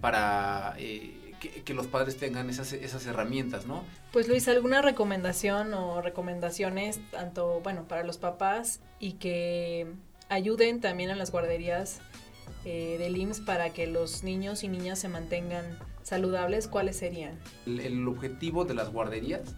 para 0.00 0.74
eh, 0.78 1.34
que, 1.40 1.62
que 1.62 1.74
los 1.74 1.86
padres 1.86 2.16
tengan 2.16 2.50
esas, 2.50 2.72
esas 2.72 3.06
herramientas, 3.06 3.66
¿no? 3.66 3.84
Pues 4.12 4.28
Luis, 4.28 4.48
¿alguna 4.48 4.82
recomendación 4.82 5.72
o 5.74 6.02
recomendaciones, 6.02 7.00
tanto, 7.10 7.60
bueno, 7.62 7.86
para 7.88 8.04
los 8.04 8.18
papás 8.18 8.80
y 8.98 9.12
que 9.12 9.86
ayuden 10.28 10.80
también 10.80 11.10
a 11.10 11.16
las 11.16 11.30
guarderías 11.30 12.00
eh, 12.64 12.96
del 12.98 13.16
IMSS 13.16 13.40
para 13.40 13.70
que 13.70 13.86
los 13.86 14.24
niños 14.24 14.62
y 14.62 14.68
niñas 14.68 14.98
se 14.98 15.08
mantengan 15.08 15.78
saludables? 16.02 16.68
¿Cuáles 16.68 16.96
serían? 16.96 17.38
El, 17.66 17.80
el 17.80 18.08
objetivo 18.08 18.64
de 18.64 18.74
las 18.74 18.92
guarderías 18.92 19.54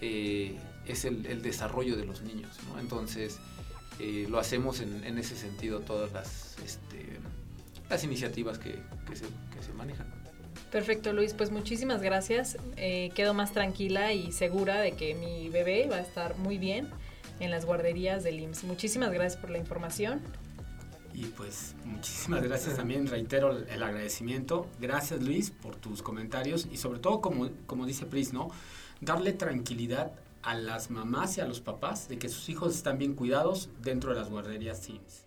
eh, 0.00 0.56
es 0.86 1.04
el, 1.04 1.26
el 1.26 1.42
desarrollo 1.42 1.96
de 1.96 2.04
los 2.04 2.22
niños, 2.22 2.56
¿no? 2.68 2.78
Entonces, 2.78 3.38
eh, 3.98 4.26
lo 4.28 4.38
hacemos 4.38 4.80
en, 4.80 5.04
en 5.04 5.18
ese 5.18 5.36
sentido 5.36 5.80
todas 5.80 6.12
las, 6.12 6.56
este, 6.64 7.18
las 7.88 8.04
iniciativas 8.04 8.58
que, 8.58 8.78
que 9.08 9.16
se, 9.16 9.24
que 9.24 9.62
se 9.62 9.72
manejan. 9.72 10.06
Perfecto, 10.70 11.12
Luis. 11.12 11.32
Pues 11.32 11.50
muchísimas 11.50 12.02
gracias. 12.02 12.58
Eh, 12.76 13.10
quedo 13.14 13.34
más 13.34 13.52
tranquila 13.52 14.12
y 14.12 14.32
segura 14.32 14.80
de 14.80 14.92
que 14.92 15.14
mi 15.14 15.48
bebé 15.48 15.88
va 15.90 15.96
a 15.96 16.00
estar 16.00 16.36
muy 16.36 16.58
bien 16.58 16.90
en 17.40 17.50
las 17.50 17.64
guarderías 17.64 18.24
del 18.24 18.40
IMSS. 18.40 18.64
Muchísimas 18.64 19.12
gracias 19.12 19.40
por 19.40 19.50
la 19.50 19.58
información. 19.58 20.20
Y 21.14 21.24
pues 21.26 21.74
muchísimas 21.86 22.42
gracias 22.42 22.76
también, 22.76 23.06
reitero 23.06 23.56
el, 23.56 23.66
el 23.70 23.82
agradecimiento. 23.82 24.66
Gracias 24.78 25.22
Luis 25.22 25.50
por 25.50 25.74
tus 25.76 26.02
comentarios 26.02 26.68
y 26.70 26.76
sobre 26.76 26.98
todo, 26.98 27.22
como, 27.22 27.48
como 27.66 27.86
dice 27.86 28.04
Pris, 28.04 28.34
¿no? 28.34 28.50
Darle 29.00 29.32
tranquilidad 29.32 30.12
a 30.46 30.54
las 30.54 30.90
mamás 30.92 31.36
y 31.36 31.40
a 31.40 31.44
los 31.44 31.60
papás 31.60 32.08
de 32.08 32.18
que 32.18 32.28
sus 32.28 32.48
hijos 32.48 32.76
están 32.76 32.98
bien 32.98 33.14
cuidados 33.14 33.68
dentro 33.82 34.14
de 34.14 34.20
las 34.20 34.30
guarderías 34.30 34.78
Sims. 34.78 35.24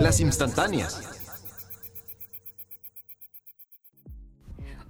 Las 0.00 0.18
instantáneas. 0.20 1.02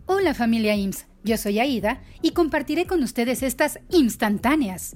Hola 0.06 0.34
familia 0.34 0.76
IMSS, 0.76 1.06
yo 1.24 1.36
soy 1.36 1.58
Aida 1.58 2.00
y 2.22 2.30
compartiré 2.30 2.86
con 2.86 3.02
ustedes 3.02 3.42
estas 3.42 3.80
instantáneas. 3.90 4.94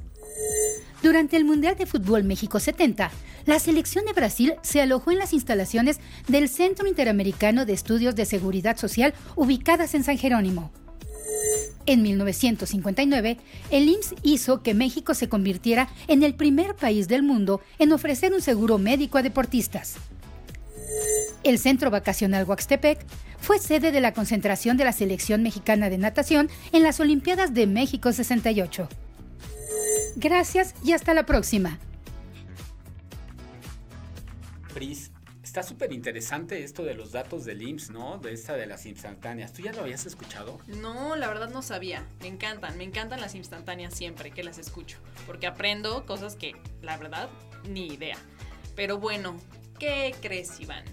Durante 1.03 1.37
el 1.37 1.45
Mundial 1.45 1.77
de 1.77 1.87
Fútbol 1.87 2.23
México 2.23 2.61
70, 2.61 3.11
la 3.45 3.59
selección 3.59 4.05
de 4.05 4.13
Brasil 4.13 4.55
se 4.63 4.81
alojó 4.81 5.11
en 5.11 5.19
las 5.19 5.33
instalaciones 5.33 5.99
del 6.29 6.49
Centro 6.49 6.87
Interamericano 6.87 7.67
de 7.67 7.73
Estudios 7.73 8.15
de 8.15 8.25
Seguridad 8.25 8.77
Social 8.77 9.15
ubicadas 9.35 9.95
en 9.95 10.05
San 10.05 10.17
Jerónimo. 10.17 10.71
En 11.87 12.03
1959, 12.03 13.39
el 13.71 13.89
IMSS 13.89 14.15
hizo 14.23 14.63
que 14.63 14.75
México 14.75 15.15
se 15.15 15.29
convirtiera 15.29 15.89
en 16.07 16.23
el 16.23 16.35
primer 16.35 16.77
país 16.77 17.09
del 17.09 17.23
mundo 17.23 17.61
en 17.79 17.93
ofrecer 17.93 18.33
un 18.33 18.41
seguro 18.41 18.79
médico 18.79 19.19
a 19.19 19.23
deportistas. 19.23 19.97
El 21.43 21.59
Centro 21.59 21.91
Vacacional 21.91 22.45
Huaxtepec 22.45 23.05
fue 23.41 23.59
sede 23.59 23.91
de 23.91 24.01
la 24.01 24.13
concentración 24.15 24.77
de 24.77 24.85
la 24.85 24.93
selección 24.93 25.43
mexicana 25.43 25.91
de 25.91 25.99
natación 25.99 26.49
en 26.71 26.85
las 26.85 27.01
Olimpiadas 27.01 27.53
de 27.53 27.67
México 27.67 28.13
68. 28.13 28.89
Gracias 30.17 30.75
y 30.85 30.93
hasta 30.93 31.15
la 31.15 31.27
próxima. 31.27 31.79
Está 35.53 35.63
súper 35.63 35.93
interesante 35.93 36.65
esto 36.65 36.83
de 36.83 36.95
los 36.95 37.13
datos 37.13 37.45
del 37.45 37.61
IMSS, 37.61 37.91
¿no? 37.91 38.17
De 38.17 38.33
esta 38.33 38.55
de 38.55 38.65
las 38.65 38.87
instantáneas. 38.87 39.53
¿Tú 39.53 39.61
ya 39.61 39.71
lo 39.75 39.83
habías 39.83 40.07
escuchado? 40.07 40.59
No, 40.67 41.15
la 41.15 41.29
verdad 41.29 41.51
no 41.51 41.61
sabía. 41.61 42.07
Me 42.23 42.29
encantan, 42.29 42.79
me 42.79 42.85
encantan 42.85 43.21
las 43.21 43.35
instantáneas 43.35 43.93
siempre 43.93 44.31
que 44.31 44.43
las 44.45 44.57
escucho. 44.57 44.97
Porque 45.27 45.47
aprendo 45.47 46.07
cosas 46.07 46.37
que, 46.37 46.57
la 46.81 46.97
verdad, 46.97 47.29
ni 47.69 47.89
idea. 47.89 48.17
Pero 48.75 48.97
bueno, 48.97 49.37
¿qué 49.79 50.15
crees, 50.23 50.59
Iván? 50.59 50.85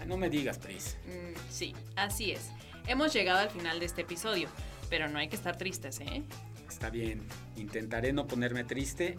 Ay, 0.00 0.08
no 0.08 0.16
me 0.16 0.28
digas, 0.28 0.58
Pris. 0.58 0.96
Mm, 1.06 1.38
sí, 1.48 1.72
así 1.94 2.32
es. 2.32 2.50
Hemos 2.88 3.12
llegado 3.12 3.38
al 3.38 3.50
final 3.50 3.78
de 3.78 3.86
este 3.86 4.00
episodio. 4.00 4.48
Pero 4.90 5.08
no 5.08 5.20
hay 5.20 5.28
que 5.28 5.36
estar 5.36 5.56
tristes, 5.56 6.00
¿eh? 6.00 6.24
Está 6.68 6.90
bien, 6.90 7.22
intentaré 7.54 8.12
no 8.12 8.26
ponerme 8.26 8.64
triste 8.64 9.18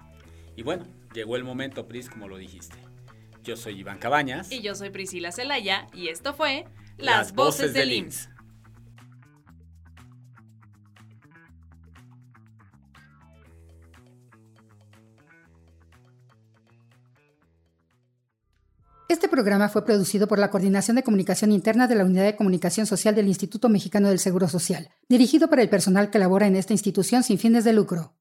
Y 0.56 0.62
bueno, 0.62 0.86
llegó 1.14 1.34
el 1.36 1.42
momento, 1.44 1.86
Pris, 1.88 2.08
como 2.10 2.28
lo 2.28 2.36
dijiste. 2.36 2.76
Yo 3.42 3.56
soy 3.56 3.80
Iván 3.80 3.98
Cabañas. 3.98 4.52
Y 4.52 4.60
yo 4.60 4.74
soy 4.74 4.90
Priscila 4.90 5.32
Celaya 5.32 5.86
y 5.94 6.08
esto 6.08 6.34
fue 6.34 6.66
Las 6.98 7.34
Voces 7.34 7.72
del 7.72 7.92
IMSS. 7.92 8.28
Este 19.10 19.26
programa 19.26 19.70
fue 19.70 19.86
producido 19.86 20.28
por 20.28 20.38
la 20.38 20.50
Coordinación 20.50 20.96
de 20.96 21.02
Comunicación 21.02 21.50
Interna 21.50 21.88
de 21.88 21.94
la 21.94 22.04
Unidad 22.04 22.24
de 22.24 22.36
Comunicación 22.36 22.84
Social 22.84 23.14
del 23.14 23.26
Instituto 23.26 23.70
Mexicano 23.70 24.10
del 24.10 24.18
Seguro 24.18 24.48
Social, 24.48 24.90
dirigido 25.08 25.48
para 25.48 25.62
el 25.62 25.70
personal 25.70 26.10
que 26.10 26.18
labora 26.18 26.46
en 26.46 26.56
esta 26.56 26.74
institución 26.74 27.22
sin 27.22 27.38
fines 27.38 27.64
de 27.64 27.72
lucro. 27.72 28.12